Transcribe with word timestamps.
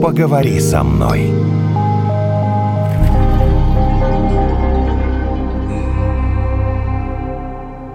поговори 0.00 0.60
со 0.60 0.82
мной. 0.82 1.30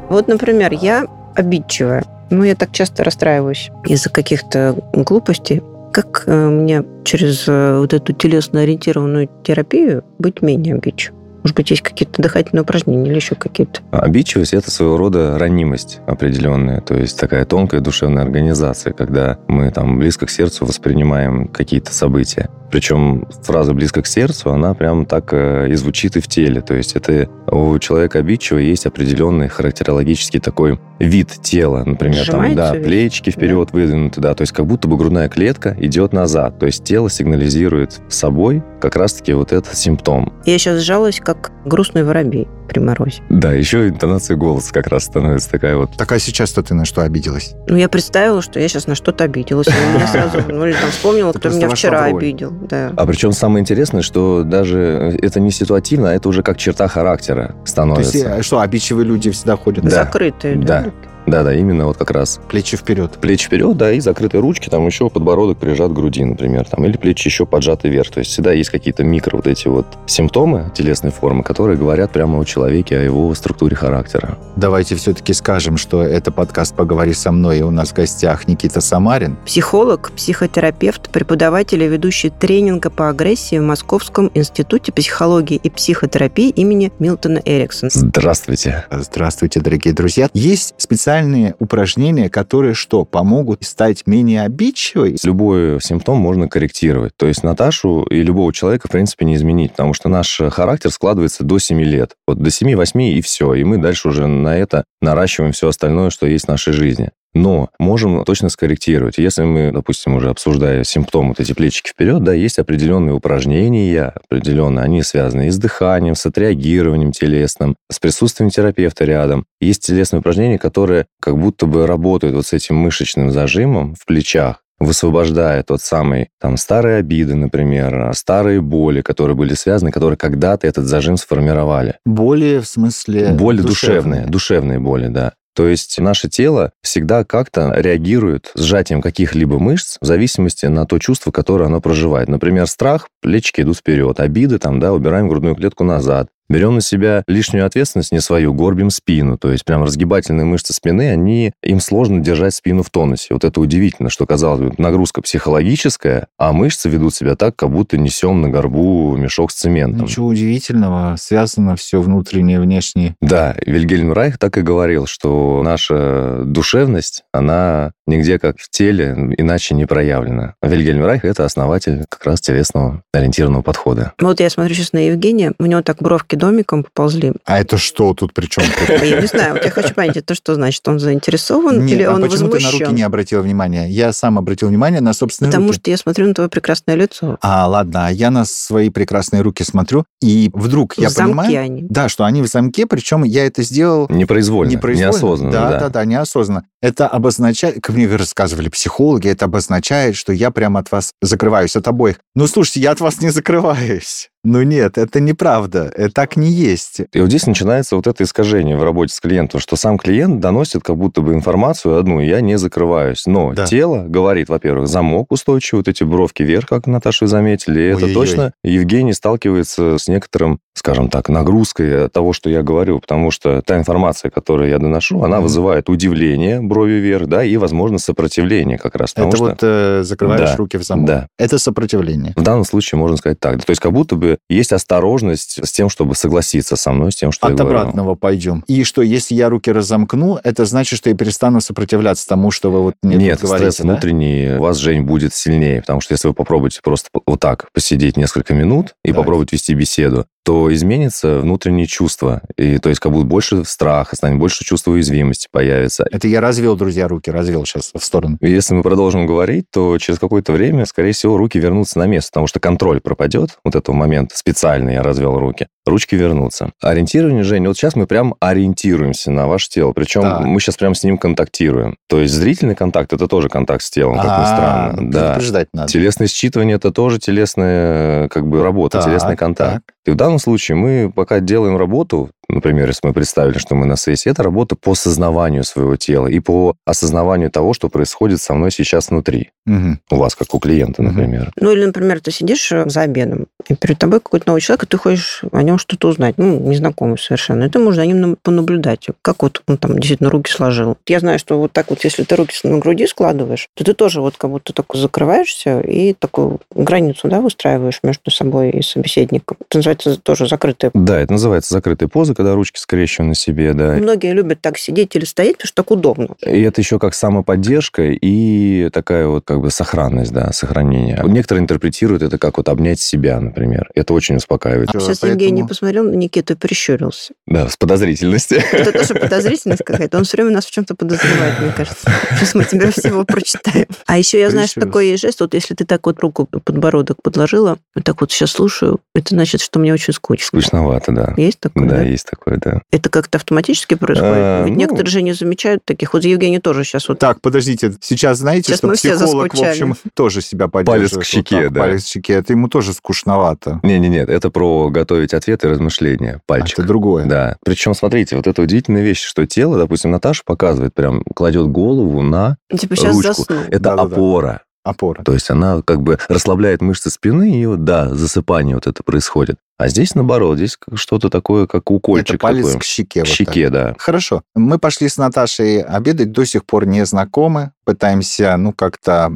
Вот, 0.09 0.27
например, 0.27 0.71
я 0.73 1.07
обидчивая. 1.35 2.03
Ну, 2.29 2.43
я 2.43 2.55
так 2.55 2.71
часто 2.71 3.03
расстраиваюсь 3.03 3.71
из-за 3.85 4.09
каких-то 4.09 4.75
глупостей. 4.93 5.61
Как 5.91 6.23
э, 6.25 6.49
мне 6.49 6.83
через 7.03 7.47
э, 7.47 7.79
вот 7.79 7.93
эту 7.93 8.13
телесно-ориентированную 8.13 9.29
терапию 9.43 10.03
быть 10.19 10.41
менее 10.41 10.75
обидчивым? 10.75 11.24
Может 11.45 11.57
быть, 11.57 11.69
есть 11.69 11.83
какие-то 11.83 12.23
дыхательные 12.23 12.63
упражнения 12.63 13.07
или 13.07 13.17
еще 13.17 13.35
какие-то? 13.35 13.81
Обидчивость– 13.91 14.53
это 14.55 14.71
своего 14.71 14.97
рода 14.97 15.37
ранимость 15.37 15.99
определенная, 16.07 16.81
то 16.81 16.95
есть 16.95 17.19
такая 17.19 17.45
тонкая 17.45 17.81
душевная 17.81 18.23
организация, 18.23 18.93
когда 18.93 19.37
мы 19.47 19.69
там 19.69 19.99
близко 19.99 20.25
к 20.25 20.31
сердцу 20.31 20.65
воспринимаем 20.65 21.47
какие-то 21.47 21.93
события. 21.93 22.49
Причем 22.71 23.27
фраза 23.43 23.73
«близко 23.73 24.01
к 24.01 24.07
сердцу», 24.07 24.51
она 24.51 24.73
прям 24.73 25.05
так 25.05 25.33
э, 25.33 25.69
и 25.69 25.75
звучит 25.75 26.17
и 26.17 26.19
в 26.19 26.27
теле. 26.27 26.61
То 26.61 26.73
есть 26.73 26.95
это 26.95 27.29
у 27.49 27.77
человека 27.79 28.19
обидчивого 28.19 28.59
есть 28.59 28.85
определенный 28.85 29.47
характерологический 29.47 30.39
такой 30.39 30.79
вид 30.99 31.29
тела. 31.41 31.83
Например, 31.85 32.25
там, 32.25 32.55
да, 32.55 32.73
плечики 32.73 33.29
вперед 33.29 33.69
да. 33.71 33.79
выдвинуты, 33.79 34.19
да. 34.19 34.33
То 34.33 34.41
есть 34.41 34.51
как 34.51 34.65
будто 34.65 34.87
бы 34.87 34.97
грудная 34.97 35.29
клетка 35.29 35.75
идет 35.79 36.11
назад. 36.11 36.59
То 36.59 36.65
есть 36.65 36.83
тело 36.83 37.09
сигнализирует 37.09 38.01
собой 38.09 38.63
как 38.81 38.95
раз-таки 38.95 39.33
вот 39.33 39.53
этот 39.53 39.77
симптом. 39.77 40.33
Я 40.45 40.57
сейчас 40.57 40.81
сжалась, 40.81 41.19
как 41.19 41.34
грустный 41.65 42.03
воробей 42.03 42.47
при 42.67 42.79
морозе. 42.79 43.21
Да, 43.29 43.51
еще 43.51 43.87
интонация 43.87 44.37
голоса 44.37 44.71
как 44.71 44.87
раз 44.87 45.05
становится 45.05 45.49
такая 45.49 45.75
вот. 45.77 45.91
Так 45.97 46.11
а 46.11 46.19
сейчас-то 46.19 46.61
ты 46.63 46.73
на 46.73 46.85
что 46.85 47.01
обиделась? 47.01 47.55
Ну, 47.67 47.75
я 47.75 47.89
представила, 47.89 48.41
что 48.41 48.59
я 48.59 48.67
сейчас 48.67 48.87
на 48.87 48.95
что-то 48.95 49.23
обиделась. 49.23 49.67
И 49.67 49.95
меня 49.95 50.07
сразу, 50.07 50.39
ну, 50.47 50.65
или 50.65 50.73
там 50.73 50.89
вспомнила, 50.91 51.31
кто 51.33 51.49
меня 51.49 51.69
вчера 51.69 52.05
обидел. 52.05 52.51
Да. 52.51 52.91
А 52.95 53.05
причем 53.05 53.31
самое 53.31 53.61
интересное, 53.61 54.01
что 54.01 54.43
даже 54.43 55.17
это 55.21 55.39
не 55.39 55.51
ситуативно, 55.51 56.11
а 56.11 56.13
это 56.13 56.29
уже 56.29 56.43
как 56.43 56.57
черта 56.57 56.87
характера 56.87 57.55
становится. 57.65 58.11
То 58.11 58.17
есть, 58.17 58.29
э, 58.29 58.43
что, 58.43 58.59
обидчивые 58.59 59.05
люди 59.05 59.31
всегда 59.31 59.57
ходят? 59.57 59.83
Да. 59.83 60.03
Закрытые, 60.03 60.55
да? 60.57 60.91
Да. 61.27 61.35
Да, 61.35 61.43
да, 61.43 61.53
именно 61.53 61.85
вот 61.87 61.97
как 61.97 62.11
раз. 62.11 62.39
Плечи 62.47 62.77
вперед. 62.77 63.17
Плечи 63.19 63.47
вперед, 63.47 63.75
да, 63.75 63.91
и 63.91 63.99
закрытые 63.99 64.39
ручки, 64.39 64.69
там 64.69 64.85
еще 64.85 65.09
подбородок 65.09 65.57
прижат 65.57 65.91
к 65.91 65.93
груди, 65.93 66.23
например, 66.23 66.65
там, 66.65 66.85
или 66.85 66.95
плечи 66.95 67.27
еще 67.27 67.45
поджаты 67.45 67.89
вверх. 67.89 68.09
То 68.09 68.19
есть 68.19 68.31
всегда 68.31 68.53
есть 68.53 68.69
какие-то 68.69 69.03
микро 69.03 69.35
вот 69.35 69.45
эти 69.45 69.67
вот 69.67 69.85
симптомы 70.05 70.71
телесной 70.73 71.11
формы, 71.11 71.43
которые 71.43 71.77
говорят 71.77 72.11
прямо 72.11 72.39
о 72.39 72.45
человеке, 72.45 72.97
о 72.97 73.01
его 73.01 73.35
структуре 73.35 73.75
характера. 73.75 74.37
Давайте 74.55 74.95
все-таки 74.95 75.33
скажем, 75.33 75.75
что 75.75 76.01
это 76.03 76.31
подкаст 76.31 76.73
«Поговори 76.73 77.13
со 77.13 77.33
мной», 77.33 77.59
и 77.59 77.63
у 77.63 77.71
нас 77.71 77.89
в 77.89 77.95
гостях 77.95 78.47
Никита 78.47 78.79
Самарин. 78.79 79.35
Психолог, 79.45 80.13
психотерапевт, 80.15 81.09
преподаватель 81.09 81.83
и 81.83 81.87
ведущий 81.89 82.29
тренинга 82.29 82.89
по 82.89 83.09
агрессии 83.09 83.59
в 83.59 83.63
Московском 83.63 84.31
институте 84.33 84.93
психологии 84.93 85.59
и 85.61 85.69
психотерапии 85.69 86.49
имени 86.51 86.93
Милтона 86.99 87.41
Эриксона. 87.43 87.89
Здравствуйте. 87.93 88.85
Здравствуйте, 88.89 89.59
дорогие 89.59 89.93
друзья. 89.93 90.29
Есть 90.33 90.75
специальный 90.77 91.14
специальные 91.15 91.55
упражнения, 91.59 92.29
которые 92.29 92.73
что, 92.73 93.05
помогут 93.05 93.63
стать 93.63 94.03
менее 94.05 94.41
обидчивой? 94.41 95.15
Любой 95.23 95.79
симптом 95.81 96.17
можно 96.17 96.49
корректировать. 96.49 97.13
То 97.15 97.25
есть 97.27 97.41
Наташу 97.41 98.03
и 98.03 98.21
любого 98.21 98.51
человека, 98.51 98.89
в 98.89 98.91
принципе, 98.91 99.23
не 99.23 99.35
изменить, 99.35 99.71
потому 99.71 99.93
что 99.93 100.09
наш 100.09 100.41
характер 100.49 100.91
складывается 100.91 101.45
до 101.45 101.57
7 101.57 101.79
лет. 101.81 102.15
Вот 102.27 102.39
до 102.39 102.49
7-8 102.49 103.11
и 103.11 103.21
все. 103.21 103.53
И 103.53 103.63
мы 103.63 103.77
дальше 103.77 104.09
уже 104.09 104.27
на 104.27 104.57
это 104.57 104.83
наращиваем 105.01 105.53
все 105.53 105.69
остальное, 105.69 106.09
что 106.09 106.27
есть 106.27 106.45
в 106.45 106.49
нашей 106.49 106.73
жизни 106.73 107.11
но 107.35 107.69
можем 107.77 108.23
точно 108.23 108.49
скорректировать. 108.49 109.17
Если 109.17 109.43
мы, 109.43 109.71
допустим, 109.71 110.15
уже 110.15 110.29
обсуждая 110.29 110.83
симптомы, 110.83 111.29
вот 111.29 111.39
эти 111.39 111.53
плечики 111.53 111.89
вперед, 111.89 112.23
да, 112.23 112.33
есть 112.33 112.57
определенные 112.57 113.13
упражнения, 113.13 114.13
определенные, 114.23 114.83
они 114.83 115.03
связаны 115.03 115.47
и 115.47 115.51
с 115.51 115.57
дыханием, 115.57 116.15
с 116.15 116.25
отреагированием 116.25 117.11
телесным, 117.11 117.75
с 117.91 117.99
присутствием 117.99 118.49
терапевта 118.49 119.03
рядом. 119.03 119.45
Есть 119.59 119.85
телесные 119.85 120.21
упражнения, 120.21 120.57
которые 120.57 121.05
как 121.21 121.37
будто 121.37 121.65
бы 121.65 121.85
работают 121.85 122.35
вот 122.35 122.47
с 122.47 122.53
этим 122.53 122.77
мышечным 122.77 123.31
зажимом 123.31 123.95
в 123.95 124.05
плечах, 124.05 124.61
высвобождая 124.79 125.61
тот 125.63 125.81
самый, 125.81 126.29
там, 126.39 126.55
старые 126.55 126.97
обиды, 126.97 127.35
например, 127.35 128.13
старые 128.13 128.61
боли, 128.61 129.01
которые 129.01 129.35
были 129.35 129.53
связаны, 129.55 129.91
которые 129.91 130.17
когда-то 130.17 130.67
этот 130.67 130.85
зажим 130.85 131.17
сформировали. 131.17 131.95
Боли 132.05 132.59
в 132.59 132.65
смысле? 132.65 133.31
Боли 133.31 133.61
душевные, 133.61 134.23
душевные, 134.23 134.27
душевные 134.27 134.79
боли, 134.79 135.07
да. 135.07 135.33
То 135.55 135.67
есть 135.67 135.99
наше 135.99 136.27
тело 136.27 136.73
всегда 136.81 137.23
как-то 137.23 137.73
реагирует 137.75 138.51
сжатием 138.55 139.01
каких-либо 139.01 139.57
мышц 139.57 139.97
в 140.01 140.05
зависимости 140.05 140.65
на 140.65 140.85
то 140.85 140.99
чувство, 140.99 141.31
которое 141.31 141.65
оно 141.65 141.79
проживает. 141.79 142.27
Например, 142.27 142.67
страх, 142.67 143.07
плечики 143.21 143.61
идут 143.61 143.77
вперед, 143.77 144.19
обиды, 144.19 144.59
там, 144.59 144.81
да, 144.81 144.91
убираем 144.91 145.29
грудную 145.29 145.55
клетку 145.55 145.85
назад, 145.85 146.27
Берем 146.49 146.75
на 146.75 146.81
себя 146.81 147.23
лишнюю 147.27 147.65
ответственность, 147.65 148.11
не 148.11 148.19
свою, 148.19 148.53
горбим 148.53 148.89
спину. 148.89 149.37
То 149.37 149.51
есть 149.51 149.65
прям 149.65 149.83
разгибательные 149.83 150.45
мышцы 150.45 150.73
спины, 150.73 151.09
они, 151.09 151.53
им 151.63 151.79
сложно 151.79 152.19
держать 152.19 152.53
спину 152.53 152.83
в 152.83 152.89
тонусе. 152.89 153.33
Вот 153.33 153.43
это 153.43 153.59
удивительно, 153.59 154.09
что, 154.09 154.25
казалось 154.25 154.61
бы, 154.61 154.73
нагрузка 154.77 155.21
психологическая, 155.21 156.27
а 156.37 156.53
мышцы 156.53 156.89
ведут 156.89 157.15
себя 157.15 157.35
так, 157.35 157.55
как 157.55 157.71
будто 157.71 157.97
несем 157.97 158.41
на 158.41 158.49
горбу 158.49 159.15
мешок 159.15 159.51
с 159.51 159.55
цементом. 159.55 160.05
Ничего 160.05 160.27
удивительного, 160.27 161.15
связано 161.17 161.75
все 161.75 162.01
внутреннее, 162.01 162.59
внешнее. 162.59 163.15
Да, 163.21 163.55
Вильгельм 163.65 164.13
Райх 164.13 164.37
так 164.37 164.57
и 164.57 164.61
говорил, 164.61 165.07
что 165.07 165.61
наша 165.63 166.43
душевность, 166.45 167.23
она 167.31 167.91
нигде 168.07 168.37
как 168.39 168.57
в 168.59 168.69
теле 168.69 169.15
иначе 169.37 169.75
не 169.75 169.85
проявлена. 169.85 170.53
Вильгельм 170.61 171.03
Райх– 171.03 171.25
это 171.25 171.45
основатель 171.45 172.05
как 172.09 172.25
раз 172.25 172.41
телесного 172.41 173.01
ориентированного 173.13 173.63
подхода. 173.63 174.13
Вот 174.19 174.39
я 174.39 174.49
смотрю 174.49 174.75
сейчас 174.75 174.93
на 174.93 175.07
Евгения, 175.07 175.53
у 175.59 175.65
него 175.65 175.81
так 175.81 175.97
бровки 176.01 176.34
ветки 176.35 176.39
домиком 176.39 176.83
поползли. 176.83 177.33
А 177.45 177.59
это 177.59 177.77
что 177.77 178.13
тут 178.13 178.33
при 178.33 178.47
чем? 178.47 178.63
Я 178.89 179.21
не 179.21 179.27
знаю, 179.27 179.53
вот 179.53 179.65
я 179.65 179.71
хочу 179.71 179.93
понять, 179.93 180.17
это 180.17 180.35
что 180.35 180.55
значит? 180.55 180.87
Он 180.87 180.99
заинтересован 180.99 181.85
или 181.87 182.03
а 182.03 182.13
он 182.13 182.21
почему 182.21 182.49
ты 182.49 182.61
на 182.61 182.71
руки 182.71 182.93
не 182.93 183.03
обратил 183.03 183.41
внимания? 183.41 183.87
Я 183.89 184.13
сам 184.13 184.37
обратил 184.37 184.67
внимание 184.67 185.01
на 185.01 185.13
собственные 185.13 185.51
Потому 185.51 185.67
руки. 185.67 185.79
что 185.79 185.91
я 185.91 185.97
смотрю 185.97 186.27
на 186.27 186.33
твое 186.33 186.49
прекрасное 186.49 186.95
лицо. 186.95 187.37
А, 187.41 187.67
ладно, 187.67 188.07
а 188.07 188.11
я 188.11 188.29
на 188.31 188.45
свои 188.45 188.89
прекрасные 188.89 189.41
руки 189.41 189.63
смотрю, 189.63 190.05
и 190.21 190.51
вдруг 190.53 190.97
я 190.97 191.09
понимаю... 191.09 191.59
они. 191.59 191.85
Да, 191.89 192.09
что 192.09 192.25
они 192.25 192.41
в 192.41 192.47
замке, 192.47 192.85
причем 192.85 193.23
я 193.23 193.45
это 193.45 193.63
сделал... 193.63 194.07
Непроизвольно, 194.09 194.71
непроизвольно. 194.71 195.11
неосознанно. 195.11 195.51
Да, 195.51 195.69
да, 195.69 195.79
да, 195.79 195.89
да, 195.89 196.05
неосознанно. 196.05 196.65
Это 196.81 197.07
обозначает, 197.07 197.75
как 197.81 197.95
мне 197.95 198.07
рассказывали 198.07 198.69
психологи, 198.69 199.27
это 199.27 199.45
обозначает, 199.45 200.15
что 200.15 200.33
я 200.33 200.51
прямо 200.51 200.81
от 200.81 200.91
вас 200.91 201.13
закрываюсь, 201.21 201.75
от 201.75 201.87
обоих. 201.87 202.17
Ну, 202.35 202.47
слушайте, 202.47 202.81
я 202.81 202.91
от 202.91 202.99
вас 202.99 203.21
не 203.21 203.29
закрываюсь. 203.29 204.29
Ну 204.45 204.61
нет, 204.61 204.99
это 204.99 205.19
неправда, 205.19 205.91
это 205.95 206.13
так 206.13 206.37
не 206.37 206.51
есть. 206.51 207.01
И 207.11 207.19
вот 207.19 207.29
здесь 207.29 207.47
начинается 207.47 207.95
вот 207.95 208.05
это 208.05 208.23
искажение 208.23 208.77
в 208.77 208.83
работе 208.83 209.13
с 209.13 209.19
клиентом, 209.19 209.59
что 209.59 209.75
сам 209.75 209.97
клиент 209.97 210.39
доносит 210.39 210.83
как 210.83 210.97
будто 210.97 211.21
бы 211.21 211.33
информацию 211.33 211.97
одну, 211.97 212.19
я 212.19 212.41
не 212.41 212.57
закрываюсь. 212.57 213.23
Но 213.25 213.53
да. 213.53 213.65
тело 213.65 214.05
говорит, 214.07 214.49
во-первых, 214.49 214.87
замок 214.87 215.31
устойчивый, 215.31 215.79
вот 215.79 215.87
эти 215.87 216.03
бровки 216.03 216.43
вверх, 216.43 216.67
как 216.67 216.85
Наташа 216.85 217.25
заметили, 217.25 217.79
и 217.81 217.85
это 217.85 218.13
точно 218.13 218.53
Евгений 218.63 219.13
сталкивается 219.13 219.97
с 219.97 220.07
некоторым, 220.07 220.59
скажем 220.75 221.09
так, 221.09 221.29
нагрузкой 221.29 222.07
того, 222.09 222.31
что 222.33 222.49
я 222.51 222.61
говорю, 222.61 222.99
потому 222.99 223.31
что 223.31 223.63
та 223.65 223.77
информация, 223.77 224.29
которую 224.29 224.69
я 224.69 224.77
доношу, 224.77 225.23
она 225.23 225.37
mm-hmm. 225.37 225.41
вызывает 225.41 225.89
удивление, 225.89 226.61
брови 226.61 226.99
вверх, 226.99 227.27
да, 227.27 227.43
и, 227.43 227.57
возможно, 227.57 227.97
сопротивление 227.97 228.77
как 228.77 228.95
раз. 228.95 229.13
Это 229.15 229.35
что... 229.35 229.45
вот 229.45 229.57
э, 229.61 230.03
закрываешь 230.03 230.51
да. 230.51 230.55
руки 230.55 230.77
в 230.77 230.83
замок. 230.83 231.07
Да. 231.07 231.27
Это 231.39 231.57
сопротивление. 231.57 232.33
В 232.35 232.43
данном 232.43 232.63
случае 232.63 232.99
можно 232.99 233.17
сказать 233.17 233.39
так. 233.39 233.65
То 233.65 233.71
есть 233.71 233.81
как 233.81 233.91
будто 233.91 234.15
бы 234.15 234.34
есть 234.49 234.71
осторожность 234.71 235.59
с 235.65 235.71
тем, 235.71 235.89
чтобы 235.89 236.15
согласиться 236.15 236.75
со 236.75 236.91
мной, 236.91 237.11
с 237.11 237.15
тем, 237.15 237.31
что 237.31 237.47
От 237.47 237.59
я 237.59 237.65
обратного 237.65 238.05
говорю. 238.05 238.15
пойдем. 238.15 238.63
И 238.67 238.83
что, 238.83 239.01
если 239.01 239.35
я 239.35 239.49
руки 239.49 239.71
разомкну, 239.71 240.39
это 240.43 240.65
значит, 240.65 240.97
что 240.97 241.09
я 241.09 241.15
перестану 241.15 241.61
сопротивляться 241.61 242.27
тому, 242.27 242.51
что 242.51 242.71
вы 242.71 242.81
вот 242.81 242.95
мне 243.01 243.15
Нет, 243.17 243.41
говорите, 243.41 243.71
стресс 243.71 243.85
да? 243.85 243.93
внутренний 243.93 244.57
у 244.57 244.61
вас, 244.61 244.77
Жень, 244.77 245.03
будет 245.03 245.33
сильнее, 245.33 245.81
потому 245.81 246.01
что 246.01 246.13
если 246.13 246.27
вы 246.27 246.33
попробуете 246.33 246.79
просто 246.83 247.09
вот 247.25 247.39
так 247.39 247.67
посидеть 247.73 248.17
несколько 248.17 248.53
минут 248.53 248.95
и 249.03 249.09
так. 249.09 249.17
попробовать 249.17 249.51
вести 249.51 249.73
беседу, 249.73 250.25
то 250.45 250.71
изменится 250.71 251.39
внутреннее 251.39 251.87
чувство. 251.87 252.43
И, 252.55 252.77
то 252.77 252.89
есть 252.89 253.01
как 253.01 253.11
будто 253.11 253.25
больше 253.25 253.65
страха, 253.65 254.15
станет 254.15 254.37
больше 254.37 254.63
чувства 254.63 254.91
уязвимости 254.91 255.47
появится. 255.51 256.05
Это 256.11 256.27
я 256.27 256.39
развел, 256.39 256.75
друзья, 256.75 257.07
руки, 257.07 257.31
развел 257.31 257.65
сейчас 257.65 257.91
в 257.95 258.03
сторону. 258.03 258.37
Если 258.41 258.75
мы 258.75 258.83
продолжим 258.83 259.25
говорить, 259.25 259.65
то 259.71 259.97
через 259.97 260.19
какое-то 260.19 260.53
время, 260.53 260.85
скорее 260.85 261.13
всего, 261.13 261.35
руки 261.35 261.59
вернутся 261.59 261.97
на 261.97 262.05
место, 262.05 262.29
потому 262.29 262.45
что 262.45 262.59
контроль 262.59 263.01
пропадет 263.01 263.57
вот 263.63 263.75
этого 263.75 263.95
момента. 263.95 264.37
Специально 264.37 264.91
я 264.91 265.01
развел 265.01 265.39
руки. 265.39 265.67
Ручки 265.83 266.13
вернутся. 266.13 266.71
Ориентирование, 266.79 267.43
Женя, 267.43 267.69
вот 267.69 267.77
сейчас 267.77 267.95
мы 267.95 268.05
прям 268.05 268.35
ориентируемся 268.39 269.31
на 269.31 269.47
ваше 269.47 269.69
тело. 269.69 269.93
Причем 269.93 270.21
да. 270.21 270.39
мы 270.41 270.59
сейчас 270.59 270.77
прям 270.77 270.93
с 270.93 271.03
ним 271.03 271.17
контактируем. 271.17 271.97
То 272.07 272.19
есть 272.19 272.33
зрительный 272.33 272.75
контакт– 272.75 273.13
это 273.13 273.27
тоже 273.27 273.49
контакт 273.49 273.83
с 273.83 273.89
телом, 273.89 274.17
как 274.17 274.25
ни 274.25 274.45
странно. 274.45 275.11
Да. 275.11 275.21
Предупреждать 275.21 275.67
надо. 275.73 275.91
Телесное 275.91 276.27
считывание– 276.27 276.75
это 276.75 276.91
тоже 276.91 277.17
телесная 277.17 278.27
как 278.29 278.47
бы 278.47 278.61
работа, 278.61 279.01
телесный 279.01 279.35
контакт. 279.35 279.94
И 280.05 280.11
в 280.11 280.15
данном 280.15 280.39
случае 280.39 280.75
мы 280.75 281.11
пока 281.13 281.39
делаем 281.39 281.77
работу, 281.77 282.29
например, 282.47 282.87
если 282.87 283.07
мы 283.07 283.13
представили, 283.13 283.57
что 283.57 283.75
мы 283.75 283.85
на 283.85 283.97
сессии, 283.97 284.29
это 284.29 284.43
работа 284.43 284.75
по 284.75 284.91
осознаванию 284.91 285.63
своего 285.63 285.95
тела 285.95 286.27
и 286.27 286.39
по 286.39 286.75
осознаванию 286.85 287.49
того, 287.49 287.73
что 287.73 287.89
происходит 287.89 288.41
со 288.41 288.53
мной 288.53 288.71
сейчас 288.71 289.09
внутри. 289.09 289.51
Мгм. 289.65 289.99
У 290.11 290.15
вас, 290.17 290.35
как 290.35 290.53
у 290.53 290.59
клиента, 290.59 291.01
например. 291.01 291.51
Ну, 291.59 291.71
или, 291.71 291.85
например, 291.85 292.21
ты 292.21 292.31
сидишь 292.31 292.71
за 292.85 293.01
обедом, 293.01 293.47
и 293.69 293.75
перед 293.75 293.97
тобой 293.99 294.19
какой-то 294.19 294.47
новый 294.47 294.61
человек, 294.61 294.83
и 294.83 294.87
ты 294.87 294.97
хочешь 294.97 295.43
о 295.51 295.61
нем 295.63 295.77
что-то 295.77 296.07
узнать, 296.07 296.37
ну, 296.37 296.59
незнакомый 296.59 297.17
совершенно, 297.17 297.65
и 297.65 297.69
ты 297.69 297.79
можешь 297.79 297.95
за 297.97 298.05
ним 298.05 298.21
на- 298.21 298.35
понаблюдать, 298.41 299.07
как 299.21 299.43
вот 299.43 299.61
он 299.67 299.77
там 299.77 299.97
действительно 299.99 300.29
руки 300.29 300.51
сложил. 300.51 300.97
Я 301.07 301.19
знаю, 301.19 301.39
что 301.39 301.59
вот 301.59 301.71
так 301.71 301.89
вот, 301.89 302.03
если 302.03 302.23
ты 302.23 302.35
руки 302.35 302.55
на 302.63 302.77
груди 302.79 303.07
складываешь, 303.07 303.67
то 303.73 303.83
ты 303.83 303.93
тоже 303.93 304.21
вот 304.21 304.37
как 304.37 304.49
будто 304.51 304.73
так 304.73 304.85
закрываешься 304.93 305.81
и 305.81 306.13
такую 306.13 306.59
границу, 306.73 307.27
да, 307.27 307.41
выстраиваешь 307.41 307.99
между 308.03 308.31
собой 308.31 308.69
и 308.71 308.81
собеседником. 308.81 309.57
Это 309.67 309.77
называется 309.79 310.17
тоже 310.19 310.47
закрытая 310.47 310.91
Да, 310.93 311.19
это 311.19 311.31
называется 311.33 311.73
закрытая 311.73 312.09
поза, 312.09 312.35
когда 312.35 312.53
ручки 312.53 312.79
скрещены 312.79 313.29
на 313.29 313.35
себе, 313.35 313.73
да. 313.73 313.93
Многие 313.93 314.33
любят 314.33 314.61
так 314.61 314.77
сидеть 314.77 315.15
или 315.15 315.25
стоять, 315.25 315.53
потому 315.57 315.67
что 315.67 315.75
так 315.83 315.91
удобно. 315.91 316.27
И 316.45 316.61
это 316.61 316.81
еще 316.81 316.99
как 316.99 317.13
самоподдержка 317.13 318.03
и 318.03 318.89
такая 318.91 319.27
вот 319.27 319.43
как 319.45 319.61
бы 319.61 319.71
сохранность, 319.71 320.31
да, 320.31 320.51
сохранение. 320.51 321.21
Некоторые 321.25 321.63
интерпретируют 321.63 322.23
это 322.23 322.37
как 322.37 322.57
вот 322.57 322.69
обнять 322.69 322.99
себя, 322.99 323.41
например. 323.55 323.89
Это 323.95 324.13
очень 324.13 324.35
успокаивает. 324.35 324.89
А, 324.89 324.99
Сейчас 324.99 325.19
поэтому- 325.19 325.31
Евгений 325.31 325.63
посмотрел 325.63 326.03
на 326.03 326.15
Никиту 326.15 326.53
и 326.53 326.55
прищурился. 326.55 327.33
Да, 327.47 327.69
с 327.69 327.77
подозрительностью. 327.77 328.59
Это 328.71 328.91
тоже 328.91 329.15
подозрительность 329.15 329.83
какая-то. 329.83 330.17
Он 330.17 330.23
все 330.25 330.37
время 330.37 330.51
нас 330.51 330.65
в 330.65 330.71
чем-то 330.71 330.95
подозревает, 330.95 331.59
мне 331.59 331.71
кажется. 331.71 332.09
Сейчас 332.31 332.55
мы 332.55 332.65
тебе 332.65 332.91
всего 332.91 333.23
прочитаем. 333.23 333.87
А 334.05 334.17
еще 334.17 334.39
я 334.39 334.49
знаю, 334.51 334.67
что 334.67 334.75
Прищурился. 334.81 334.91
такой 334.91 335.07
есть 335.09 335.21
жест. 335.21 335.39
Вот 335.41 335.53
если 335.53 335.73
ты 335.73 335.85
так 335.85 336.05
вот 336.05 336.19
руку 336.19 336.45
под 336.45 336.63
подбородок 336.63 337.21
подложила, 337.21 337.77
вот 337.95 338.03
так 338.03 338.19
вот 338.21 338.31
сейчас 338.31 338.51
слушаю, 338.51 338.99
это 339.13 339.29
значит, 339.35 339.61
что 339.61 339.79
мне 339.79 339.93
очень 339.93 340.13
скучно. 340.13 340.45
Скучновато, 340.61 341.11
да. 341.11 341.33
Есть 341.37 341.59
такое, 341.59 341.87
Да, 341.87 341.95
да? 341.97 342.01
есть 342.03 342.25
такое, 342.29 342.57
да. 342.63 342.81
Это 342.91 343.09
как-то 343.09 343.37
автоматически 343.37 343.93
происходит? 343.95 344.33
А, 344.35 344.63
Ведь 344.65 344.73
ну- 344.73 344.79
некоторые 344.79 345.09
же 345.11 345.21
не 345.21 345.33
замечают 345.33 345.83
таких. 345.85 346.13
Вот 346.13 346.23
Евгений 346.25 346.59
тоже 346.59 346.83
сейчас 346.83 347.07
вот 347.07 347.19
Так, 347.19 347.41
подождите, 347.41 347.93
сейчас 348.01 348.39
знаете, 348.39 348.67
Сейчас 348.67 348.79
что 348.79 348.87
мы 348.87 348.95
все 348.95 349.15
психолог, 349.15 349.53
в 349.53 349.61
общем, 349.61 349.95
тоже 350.13 350.41
себя 350.41 350.67
Палец 350.67 350.85
поддерживает. 350.87 351.25
к 351.25 351.29
щеке, 351.29 351.55
вот 351.55 351.63
так, 351.65 351.73
да. 351.73 351.79
Палец 351.81 352.03
к 352.03 352.07
щеке. 352.07 352.33
Это 352.33 352.53
ему 352.53 352.67
тоже 352.67 352.93
скучновато. 352.93 353.44
Не-не-нет, 353.83 354.29
это 354.29 354.49
про 354.49 354.89
готовить 354.89 355.33
ответы 355.33 355.67
и 355.67 355.71
размышления. 355.71 356.35
А 356.35 356.39
Пальчик. 356.45 356.79
это 356.79 356.87
другое. 356.87 357.25
Да. 357.25 357.57
Причем, 357.63 357.93
смотрите, 357.93 358.35
вот 358.35 358.47
это 358.47 358.61
удивительная 358.61 359.03
вещь, 359.03 359.23
что 359.23 359.45
тело, 359.45 359.77
допустим, 359.77 360.11
Наташа 360.11 360.41
показывает, 360.45 360.93
прям 360.93 361.21
кладет 361.35 361.67
голову 361.67 362.21
на 362.21 362.57
типа 362.75 362.95
сейчас 362.95 363.15
ручку. 363.15 363.33
засну. 363.33 363.55
Это 363.67 363.79
Да-да-да. 363.79 364.15
опора. 364.15 364.61
Опора. 364.85 365.23
То 365.23 365.33
есть 365.33 365.49
она 365.49 365.81
как 365.83 366.01
бы 366.01 366.19
расслабляет 366.29 366.81
мышцы 366.81 367.09
спины, 367.09 367.59
и 367.59 367.65
вот, 367.65 367.83
да, 367.83 368.13
засыпание 368.13 368.75
вот 368.75 368.87
это 368.87 369.01
происходит. 369.03 369.57
А 369.77 369.89
здесь, 369.89 370.15
наоборот, 370.15 370.55
здесь 370.57 370.77
что-то 370.93 371.29
такое, 371.29 371.67
как 371.67 371.91
укольчик 371.91 372.35
Это 372.35 372.37
палец 372.41 372.65
такой. 372.67 372.79
к 372.79 372.83
щеке. 372.85 373.23
К 373.23 373.25
вот 373.25 373.33
щеке, 373.33 373.69
да. 373.69 373.87
так. 373.89 374.01
Хорошо. 374.01 374.41
Мы 374.55 374.79
пошли 374.79 375.09
с 375.09 375.17
Наташей 375.17 375.81
обедать, 375.81 376.31
до 376.31 376.45
сих 376.45 376.65
пор 376.65 376.85
не 376.85 377.05
знакомы, 377.05 377.71
пытаемся, 377.83 378.55
ну, 378.55 378.71
как-то 378.71 379.29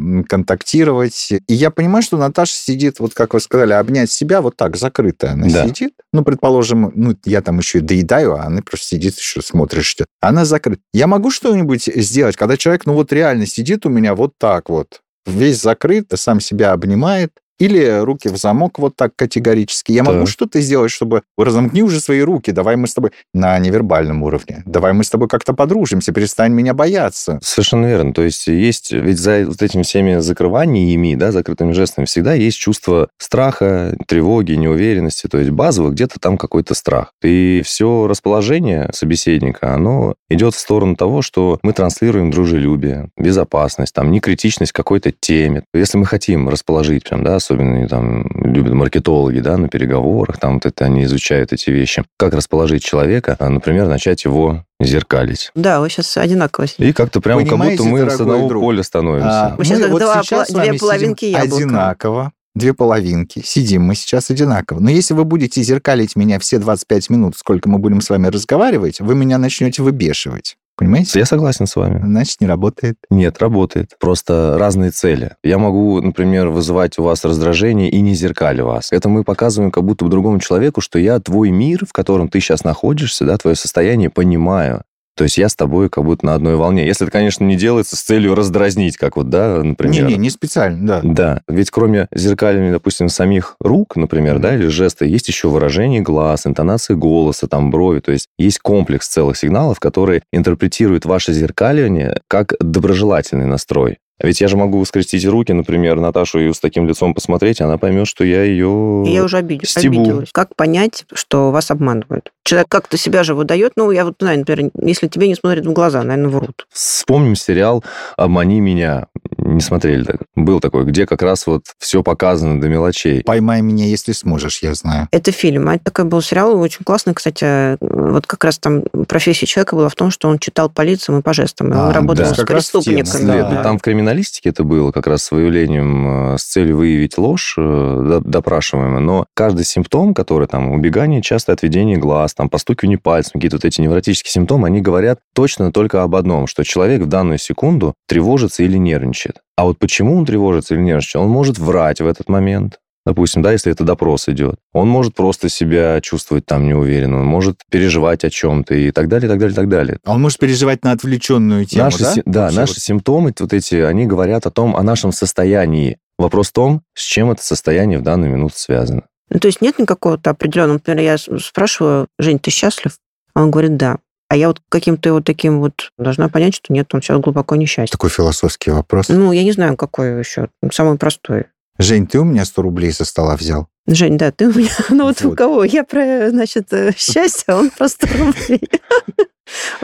контактировать. 0.50 1.32
И 1.32 1.54
я 1.54 1.72
понимаю, 1.72 2.04
что 2.04 2.18
Наташа 2.18 2.54
сидит, 2.54 3.00
вот 3.00 3.14
как 3.14 3.34
вы 3.34 3.40
сказали, 3.40 3.74
обнять 3.74 4.12
себя 4.12 4.42
вот 4.42 4.56
так, 4.56 4.78
закрытая 4.78 5.32
она 5.32 5.48
Да. 5.50 5.68
сидит. 5.68 5.94
Ну, 6.14 6.24
предположим, 6.24 6.92
ну, 6.96 7.16
я 7.26 7.42
там 7.42 7.58
еще 7.60 7.80
и 7.80 7.82
доедаю, 7.82 8.36
а 8.36 8.44
она 8.46 8.62
просто 8.62 8.88
сидит 8.88 9.18
еще 9.18 9.42
смотрит, 9.42 9.84
что 9.84 10.06
она 10.22 10.46
закрыта. 10.46 10.82
Я 10.94 11.08
могу 11.08 11.32
что-нибудь 11.32 11.84
сделать, 11.96 12.36
когда 12.38 12.58
человек, 12.58 12.86
ну, 12.86 12.94
вот 12.94 13.12
реально 13.12 13.46
сидит 13.46 13.86
у 13.86 13.90
меня 13.90 14.16
вот 14.16 14.34
так 14.40 14.70
вот, 14.70 15.02
весь 15.30 15.62
закрыт, 15.62 16.12
сам 16.16 16.40
себя 16.40 16.72
обнимает, 16.72 17.32
или 17.60 18.00
руки 18.04 18.30
в 18.30 18.38
замок 18.38 18.80
вот 18.80 18.96
так 18.96 19.12
категорически. 19.16 19.92
Я 19.92 20.04
могу 20.04 20.22
Так. 20.22 20.30
что-то 20.30 20.62
сделать, 20.62 20.92
чтобы 20.92 21.24
разомкни 21.38 21.82
уже 21.82 22.00
свои 22.00 22.22
руки, 22.22 22.52
давай 22.52 22.76
мы 22.76 22.88
с 22.88 22.94
тобой 22.94 23.12
на 23.34 23.58
невербальном 23.60 24.24
уровне, 24.24 24.64
давай 24.66 24.94
мы 24.94 25.04
с 25.04 25.10
тобой 25.10 25.28
как-то 25.28 25.54
подружимся, 25.54 26.12
перестань 26.12 26.54
меня 26.54 26.74
бояться. 26.74 27.40
Совершенно 27.44 27.86
верно. 27.86 28.14
То 28.14 28.24
есть 28.24 28.48
есть, 28.48 28.92
ведь 28.92 29.20
за 29.20 29.44
вот 29.46 29.62
этими 29.62 29.84
всеми 29.84 30.20
закрываниями, 30.20 31.16
да, 31.16 31.32
закрытыми 31.32 31.74
жестами 31.74 32.06
всегда 32.06 32.34
есть 32.34 32.58
чувство 32.58 33.10
страха, 33.18 33.96
тревоги, 34.08 34.54
неуверенности. 34.54 35.28
То 35.28 35.38
есть 35.38 35.52
базово 35.52 35.90
где-то 35.90 36.20
там 36.20 36.38
какой-то 36.38 36.74
страх. 36.74 37.12
И 37.24 37.62
все 37.66 38.08
расположение 38.08 38.90
собеседника, 38.94 39.74
оно 39.74 40.16
идет 40.30 40.56
в 40.56 40.60
сторону 40.60 40.96
того, 40.96 41.22
что 41.22 41.60
мы 41.62 41.74
транслируем 41.74 42.32
дружелюбие, 42.32 43.10
безопасность, 43.18 43.94
там, 43.94 44.12
некритичность 44.12 44.72
какой-то 44.72 45.12
теме. 45.12 45.64
Если 45.74 45.98
мы 45.98 46.06
хотим 46.06 46.50
расположить, 46.50 47.04
прям, 47.04 47.24
да, 47.24 47.40
особенно 47.50 47.88
там 47.88 48.26
любят 48.44 48.74
маркетологи, 48.74 49.40
да, 49.40 49.58
на 49.58 49.70
переговорах, 49.70 50.38
там 50.38 50.56
вот 50.56 50.66
это 50.66 50.86
они 50.86 51.04
изучают 51.06 51.52
эти 51.54 51.70
вещи, 51.70 52.04
как 52.18 52.34
расположить 52.34 52.84
человека, 52.84 53.36
а, 53.40 53.50
например, 53.50 53.88
начать 53.88 54.24
его 54.26 54.64
зеркалить. 54.80 55.52
Да, 55.56 55.80
вы 55.80 55.90
сейчас 55.90 56.16
одинаково 56.18 56.68
сидите. 56.68 56.90
И 56.90 56.94
как-то 56.94 57.22
прям 57.22 57.46
как 57.46 57.58
будто 57.58 57.84
мы 57.84 58.10
с 58.10 58.20
одного 58.20 58.48
друг, 58.48 58.62
поля 58.62 58.84
становимся. 58.84 59.48
А, 59.48 59.56
Мы 59.58 59.66
сейчас 59.66 59.80
как 59.82 59.90
два 59.90 60.24
сейчас 60.24 60.52
две 60.52 60.74
половинки 60.74 61.26
яблока. 61.26 61.56
Одинаково. 61.56 62.32
Две 62.56 62.74
половинки. 62.74 63.42
Сидим 63.46 63.84
мы 63.84 63.96
сейчас 63.96 64.30
одинаково. 64.30 64.80
Но 64.80 64.90
если 64.90 65.14
вы 65.14 65.24
будете 65.24 65.62
зеркалить 65.62 66.16
меня 66.16 66.40
все 66.40 66.58
25 66.58 67.10
минут, 67.10 67.38
сколько 67.38 67.70
мы 67.70 67.78
будем 67.78 68.02
с 68.02 68.10
вами 68.10 68.28
разговаривать, 68.28 69.00
вы 69.00 69.16
меня 69.16 69.38
начнете 69.38 69.82
выбешивать. 69.82 70.58
Понимаете? 70.80 71.20
Я 71.20 71.26
согласен 71.26 71.68
с 71.68 71.76
вами. 71.76 72.00
Значит, 72.02 72.40
не 72.40 72.48
работает. 72.48 72.96
Нет, 73.10 73.40
работает. 73.40 73.98
Просто 74.00 74.56
разные 74.58 74.92
цели. 74.92 75.36
Я 75.44 75.58
могу, 75.58 76.00
например, 76.00 76.48
вызывать 76.48 76.98
у 76.98 77.04
вас 77.04 77.26
раздражение 77.26 77.90
и 77.90 78.00
не 78.00 78.14
зеркали 78.14 78.62
вас. 78.62 78.94
Это 78.94 79.10
мы 79.10 79.26
показываем 79.26 79.72
как 79.72 79.84
будто 79.84 80.06
бы 80.06 80.12
другому 80.12 80.40
человеку, 80.40 80.80
что 80.80 80.98
я 80.98 81.20
твой 81.20 81.52
мир, 81.52 81.86
в 81.86 81.92
котором 81.92 82.30
ты 82.30 82.40
сейчас 82.40 82.64
находишься, 82.64 83.26
да, 83.26 83.36
твое 83.36 83.58
состояние 83.58 84.10
понимаю. 84.10 84.84
То 85.20 85.24
есть 85.24 85.38
я 85.38 85.50
с 85.50 85.56
тобой 85.56 85.90
как 85.90 86.06
будто 86.06 86.26
на 86.26 86.34
одной 86.34 86.56
волне. 86.56 86.88
Если 86.88 87.06
это, 87.06 87.12
конечно, 87.12 87.44
не 87.44 87.58
делается 87.58 87.98
с 87.98 88.02
целью 88.04 88.36
раздразнить, 88.36 88.96
как 88.96 89.18
вот, 89.18 89.28
да, 89.28 89.62
например. 89.62 90.06
Не-не, 90.06 90.16
не 90.16 90.30
специально, 90.30 90.88
да. 90.88 91.02
Да, 91.04 91.42
ведь 91.50 91.72
кроме 91.72 92.08
зеркаливания, 92.16 92.72
допустим, 92.72 93.10
самих 93.10 93.58
рук, 93.60 93.98
например, 93.98 94.36
Мгм. 94.36 94.42
да, 94.42 94.56
или 94.56 94.68
жеста, 94.68 95.04
есть 95.04 95.28
еще 95.28 95.50
выражение 95.50 96.00
глаз, 96.00 96.48
интонации 96.48 96.94
голоса, 96.94 97.50
там, 97.50 97.70
брови, 97.70 98.00
то 98.00 98.14
есть 98.14 98.28
есть 98.38 98.60
комплекс 98.60 99.10
целых 99.10 99.36
сигналов, 99.36 99.82
которые 99.82 100.22
интерпретируют 100.32 101.04
ваше 101.04 101.34
зеркаливание 101.34 102.22
как 102.30 102.54
доброжелательный 102.62 103.46
настрой. 103.46 103.98
А 104.22 104.28
ведь 104.28 104.42
я 104.42 104.50
же 104.50 104.58
могу 104.58 104.84
скрестить 104.84 105.26
руки, 105.26 105.54
например, 105.54 106.00
Наташу 106.00 106.40
и 106.40 106.52
с 106.52 106.60
таким 106.60 106.86
лицом 106.88 107.14
посмотреть, 107.14 107.62
и 107.62 107.64
она 107.64 107.78
поймет, 107.78 108.06
что 108.06 108.26
я 108.26 108.44
ее... 108.44 109.06
Я 109.08 109.24
уже 109.24 109.38
обид- 109.38 109.66
стебу. 109.66 110.02
обиделась. 110.02 110.30
Как 110.34 110.56
понять, 110.58 111.06
что 111.14 111.52
вас 111.52 111.72
обманывают? 111.72 112.34
Человек 112.50 112.68
как-то 112.68 112.98
себя 112.98 113.22
же 113.24 113.36
выдает. 113.36 113.74
Ну, 113.76 113.92
я 113.92 114.06
вот 114.06 114.16
знаю, 114.20 114.40
например, 114.40 114.72
если 114.82 115.08
тебе 115.08 115.28
не 115.28 115.36
смотрят 115.36 115.68
в 115.68 115.72
глаза, 115.72 116.02
наверное, 116.02 116.32
врут. 116.32 116.66
Вспомним 116.74 117.36
сериал 117.36 117.84
«Обмани 118.18 118.60
меня». 118.60 119.06
Не 119.38 119.62
смотрели 119.62 120.04
так. 120.04 120.18
Был 120.36 120.60
такой, 120.60 120.86
где 120.86 121.06
как 121.06 121.22
раз 121.22 121.46
вот 121.46 121.62
все 121.78 122.02
показано 122.02 122.60
до 122.60 122.68
мелочей. 122.68 123.24
Поймай 123.24 123.62
меня, 123.62 123.86
если 123.86 124.14
сможешь, 124.14 124.64
я 124.64 124.74
знаю. 124.74 125.08
Это 125.12 125.32
фильм. 125.32 125.70
А 125.70 125.76
это 125.76 125.86
такой 125.86 126.06
был 126.06 126.22
сериал, 126.22 126.60
очень 126.60 126.84
классный, 126.84 127.14
кстати. 127.14 127.78
Вот 127.82 128.26
как 128.26 128.44
раз 128.44 128.58
там 128.58 128.82
профессия 129.08 129.46
человека 129.46 129.76
была 129.76 129.90
в 129.90 129.96
том, 129.96 130.10
что 130.10 130.28
он 130.28 130.40
читал 130.40 130.70
по 130.70 130.82
лицам 130.82 131.20
и 131.20 131.22
по 131.22 131.34
жестам. 131.34 131.70
И 131.70 131.76
он 131.76 131.90
А, 131.90 131.94
работал 131.94 132.26
да. 132.26 132.34
с 132.34 132.38
Как 132.38 132.48
преступниками. 132.48 133.04
Следует. 133.04 133.50
Да. 133.50 133.64
Там 133.64 133.78
в 133.78 133.82
криминалистике 133.82 134.50
это 134.50 134.64
было 134.64 134.92
как 134.92 135.06
раз 135.08 135.24
с 135.24 135.32
выявлением, 135.32 136.34
э, 136.34 136.38
с 136.38 136.44
целью 136.44 136.78
выявить 136.78 137.18
ложь 137.18 137.56
э, 137.58 137.62
до- 137.62 138.22
допрашиваемого. 138.22 139.00
Но 139.00 139.26
каждый 139.36 139.66
симптом, 139.66 140.14
который 140.14 140.48
там 140.48 140.72
убегание, 140.72 141.22
часто 141.22 141.54
отведение 141.54 141.98
глаз, 141.98 142.34
там 142.40 142.48
постукивание 142.48 142.98
пальцем, 142.98 143.34
какие-то 143.34 143.58
вот 143.58 143.66
эти 143.66 143.82
невротические 143.82 144.32
симптомы, 144.32 144.68
они 144.68 144.80
говорят 144.80 145.20
точно 145.36 145.74
только 145.74 146.04
об 146.04 146.16
одном, 146.16 146.48
что 146.48 146.64
человек 146.64 147.02
в 147.02 147.06
данную 147.06 147.38
секунду 147.38 147.96
тревожится 148.08 148.64
или 148.64 148.78
нервничает. 148.78 149.42
А 149.58 149.66
вот 149.66 149.78
почему 149.78 150.16
он 150.16 150.26
тревожится 150.26 150.74
или 150.74 150.82
нервничает? 150.82 151.22
Он 151.22 151.30
может 151.30 151.60
врать 151.60 152.00
в 152.00 152.08
этот 152.08 152.30
момент. 152.30 152.80
Допустим, 153.06 153.42
да, 153.42 153.52
если 153.52 153.74
это 153.74 153.84
допрос 153.84 154.30
идет. 154.30 154.56
Он 154.72 154.88
может 154.88 155.16
просто 155.16 155.50
себя 155.50 156.00
чувствовать 156.00 156.46
там 156.46 156.66
неуверенно, 156.66 157.20
он 157.20 157.26
может 157.26 157.58
переживать 157.70 158.24
о 158.24 158.30
чем-то 158.30 158.74
и 158.74 158.92
так 158.92 159.10
далее, 159.10 159.28
так 159.28 159.40
далее, 159.40 159.56
так 159.56 159.68
далее. 159.68 159.98
А 160.06 160.14
он 160.14 160.22
может 160.22 160.40
переживать 160.40 160.86
на 160.86 160.94
отвлеченную 160.94 161.66
тему, 161.66 161.84
Наши, 161.84 162.00
да? 162.00 162.14
си- 162.14 162.24
да, 162.26 162.42
Вообще 162.44 162.60
наши 162.60 162.74
вот. 162.76 162.82
симптомы, 162.82 163.34
вот 163.38 163.52
эти, 163.52 163.76
они 163.76 164.06
говорят 164.06 164.46
о 164.46 164.52
том, 164.52 164.78
о 164.78 164.84
нашем 164.84 165.12
состоянии. 165.12 165.98
Вопрос 166.18 166.50
в 166.50 166.54
том, 166.54 166.84
с 166.94 167.02
чем 167.02 167.32
это 167.32 167.44
состояние 167.44 168.00
в 168.00 168.02
данную 168.02 168.32
минуту 168.32 168.54
связано. 168.56 169.04
Ну, 169.30 169.40
то 169.40 169.48
есть 169.48 169.62
нет 169.62 169.80
никакого-то 169.80 170.32
определенного... 170.32 170.74
Например, 170.74 171.04
я 171.04 171.18
спрашиваю, 171.18 172.08
Жень, 172.18 172.40
ты 172.40 172.52
счастлив? 172.52 172.98
А 173.34 173.44
он 173.44 173.52
говорит, 173.52 173.78
да. 173.78 173.98
А 174.28 174.36
я 174.36 174.48
вот 174.48 174.62
каким-то 174.70 175.14
вот 175.14 175.26
таким 175.26 175.60
вот 175.60 175.92
должна 175.98 176.30
понять, 176.30 176.56
что 176.56 176.72
нет, 176.72 176.94
он 176.94 177.02
сейчас 177.02 177.20
глубоко 177.20 177.56
несчастен. 177.56 177.92
Такой 177.92 178.10
философский 178.10 178.72
вопрос. 178.72 179.10
Ну, 179.10 179.32
я 179.32 179.44
не 179.44 179.52
знаю, 179.52 179.76
какой 179.76 180.20
еще. 180.20 180.50
Самый 180.72 180.98
простой. 180.98 181.46
Жень, 181.80 182.08
ты 182.08 182.20
у 182.20 182.24
меня 182.26 182.46
100 182.46 182.62
рублей 182.62 182.92
со 182.92 183.06
стола 183.06 183.36
взял. 183.36 183.68
Жень, 183.88 184.18
да, 184.18 184.32
ты 184.32 184.48
у 184.50 184.54
меня... 184.54 184.70
Ну, 184.90 185.06
вот 185.06 185.22
у 185.24 185.30
Вот. 185.30 185.38
кого? 185.38 185.64
Я 185.64 185.84
про, 185.84 186.30
значит, 186.30 186.72
э, 186.74 186.92
счастье, 186.96 187.46
а 187.48 187.58
он 187.58 187.70
просто 187.72 188.08
рублей. 188.18 188.62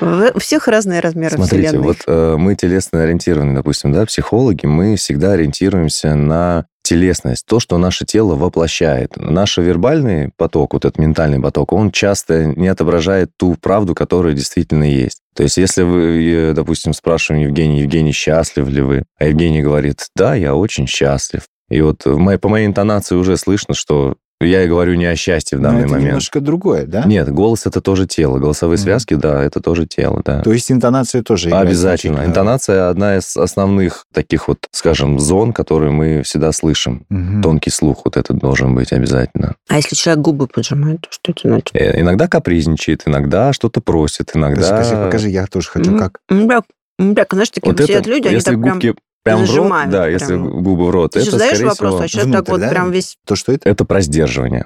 У 0.36 0.40
всех 0.40 0.68
разные 0.68 1.00
размеры 1.00 1.38
Смотрите, 1.38 1.70
вселенной. 1.70 1.88
вот 1.88 1.98
э, 2.06 2.36
мы 2.38 2.56
телесно 2.56 3.02
ориентированы, 3.02 3.56
допустим, 3.56 3.92
да, 3.92 4.06
психологи, 4.06 4.68
мы 4.68 4.96
всегда 4.96 5.32
ориентируемся 5.32 6.14
на 6.14 6.68
телесность, 6.86 7.46
то, 7.46 7.60
что 7.60 7.78
наше 7.78 8.06
тело 8.06 8.36
воплощает. 8.36 9.18
Наш 9.18 9.58
вербальный 9.58 10.32
поток, 10.38 10.74
вот 10.74 10.86
этот 10.86 11.00
ментальный 11.00 11.42
поток, 11.42 11.74
он 11.74 11.92
часто 11.92 12.46
не 12.46 12.68
отображает 12.68 13.32
ту 13.38 13.56
правду, 13.60 13.94
которая 13.94 14.34
действительно 14.34 14.84
есть. 14.84 15.20
То 15.36 15.44
есть, 15.44 15.58
если 15.58 15.84
вы, 15.84 16.54
допустим, 16.56 16.94
спрашиваем 16.94 17.44
Евгения, 17.44 17.82
Евгений, 17.82 18.14
счастлив 18.14 18.70
ли 18.70 18.82
вы? 18.82 19.04
А 19.18 19.26
Евгений 19.26 19.62
говорит, 19.62 20.08
да, 20.16 20.36
я 20.36 20.56
очень 20.56 20.88
счастлив. 20.88 21.42
И 21.70 21.82
вот 21.82 22.04
по 22.04 22.48
моей 22.50 22.68
интонации 22.68 23.16
уже 23.16 23.36
слышно, 23.38 23.74
что 23.74 24.16
я 24.42 24.64
и 24.64 24.68
говорю 24.68 24.96
не 24.96 25.06
о 25.06 25.16
счастье 25.16 25.58
в 25.58 25.62
данный 25.62 25.80
Но 25.80 25.86
это 25.86 25.92
момент. 25.94 26.08
немножко 26.10 26.42
другое, 26.42 26.86
да? 26.86 27.04
Нет, 27.06 27.32
голос 27.32 27.66
это 27.66 27.80
тоже 27.80 28.06
тело. 28.06 28.38
Голосовые 28.38 28.76
Мгм. 28.78 28.84
связки, 28.84 29.14
да, 29.14 29.42
это 29.42 29.62
тоже 29.62 29.86
тело, 29.86 30.22
да. 30.26 30.42
То 30.42 30.52
есть 30.52 30.70
интонация 30.72 31.24
тоже 31.24 31.48
играет 31.50 31.68
Обязательно. 31.68 31.90
значительную 31.90 32.26
Интонация 32.28 32.90
одна 32.90 33.18
из 33.18 33.38
основных 33.38 34.06
таких 34.14 34.48
вот, 34.48 34.60
скажем, 34.72 35.20
зон, 35.20 35.54
которые 35.54 35.92
мы 35.92 36.22
всегда 36.24 36.52
слышим. 36.52 37.06
Мгм. 37.10 37.42
Тонкий 37.42 37.70
слух 37.70 38.02
вот 38.06 38.18
этот 38.18 38.38
должен 38.38 38.76
быть 38.76 38.92
обязательно. 38.92 39.56
А 39.70 39.78
если 39.78 39.96
человек 39.96 40.24
губы 40.24 40.48
поджимает, 40.48 41.02
то 41.02 41.08
что 41.12 41.32
это 41.32 41.48
значит? 41.48 41.70
Э, 41.74 42.02
Иногда 42.02 42.28
капризничает, 42.28 43.04
иногда 43.06 43.54
что-то 43.54 43.80
просит, 43.82 44.32
иногда... 44.36 44.70
Покажи, 44.70 44.96
покажи, 44.96 45.30
я 45.30 45.48
тоже 45.48 45.70
хочу. 45.70 45.92
М, 45.92 45.98
Как? 46.00 46.20
Бля, 46.30 46.62
бля, 47.00 47.26
знаешь, 47.32 47.50
такие 47.52 47.72
Вот 47.72 47.80
это, 47.80 47.88
сидят 47.88 48.06
люди, 48.06 48.28
они 48.28 48.36
если 48.36 48.52
так 48.52 48.62
прям... 48.62 48.80
прям 49.26 49.44
в 49.44 49.56
рот, 49.56 49.90
да, 49.90 50.04
прям. 50.04 50.10
если 50.12 50.36
губы 50.36 50.86
в 50.86 50.90
рот, 50.92 51.12
Ты 51.12 51.20
же 51.22 51.28
это, 51.28 51.32
задаешь 51.32 51.58
скорее 51.58 51.70
вопрос, 51.70 51.94
всего, 51.94 52.04
а 52.04 52.08
человек 52.08 52.34
так 52.34 52.48
вот 52.48 52.62
да? 52.62 52.70
прям 52.70 52.92
весь... 52.92 53.18
То, 53.26 53.36
что 53.36 53.52
это? 53.52 53.68
это 53.68 53.84
про 53.84 54.02
сдерживание. 54.02 54.66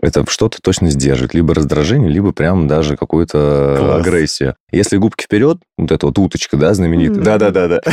Это 0.00 0.24
что-то 0.28 0.58
точно 0.62 0.90
сдерживает. 0.90 1.34
Либо 1.34 1.54
раздражение, 1.54 2.10
либо 2.10 2.32
прям 2.32 2.68
даже 2.68 2.96
какую-то 2.96 3.76
Класс. 3.78 4.00
агрессию. 4.06 4.54
Если 4.70 4.96
губки 4.96 5.24
вперед, 5.24 5.58
вот 5.76 5.90
эта 5.90 6.06
вот 6.06 6.18
уточка, 6.18 6.56
да, 6.56 6.74
знаменитая. 6.74 7.22
Да-да-да-да. 7.22 7.80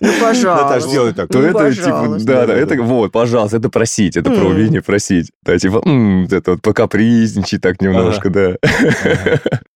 Ну, 0.00 0.10
пожалуйста. 0.20 0.64
Наташ, 0.68 0.82
сделай 0.84 1.12
так. 1.12 1.28
То 1.28 1.38
Ну, 1.38 1.44
это 1.44 1.72
типа, 1.72 1.90
пожалуйста. 1.90 2.26
да, 2.26 2.46
да, 2.46 2.54
это 2.54 2.82
вот, 2.82 3.12
пожалуйста, 3.12 3.56
это 3.56 3.68
просить, 3.68 4.16
это 4.16 4.30
про 4.30 4.44
умение 4.46 4.82
просить. 4.82 5.30
Да, 5.42 5.58
типа, 5.58 5.82
это 6.30 6.52
вот 6.52 6.62
покапризничать 6.62 7.60
так 7.60 7.80
немножко, 7.80 8.30
да. 8.30 8.56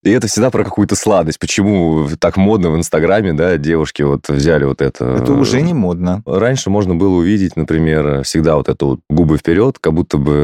И 0.02 0.10
это 0.10 0.26
всегда 0.26 0.50
про 0.50 0.64
какую-то 0.64 0.96
сладость. 0.96 1.38
Почему 1.38 2.08
так 2.18 2.36
модно 2.36 2.70
в 2.70 2.76
Инстаграме, 2.76 3.32
да, 3.34 3.56
девушки 3.56 4.02
вот 4.02 4.28
взяли 4.28 4.64
вот 4.64 4.82
это. 4.82 5.04
Это 5.22 5.32
уже 5.32 5.62
не 5.62 5.74
модно. 5.74 6.22
Раньше 6.26 6.70
можно 6.70 6.94
было 6.96 7.16
увидеть, 7.16 7.56
например, 7.56 8.24
всегда 8.24 8.56
вот 8.56 8.68
это 8.68 8.84
вот 8.84 9.00
губы 9.08 9.38
вперед, 9.38 9.78
как 9.80 9.94
будто 9.94 10.18
бы 10.18 10.41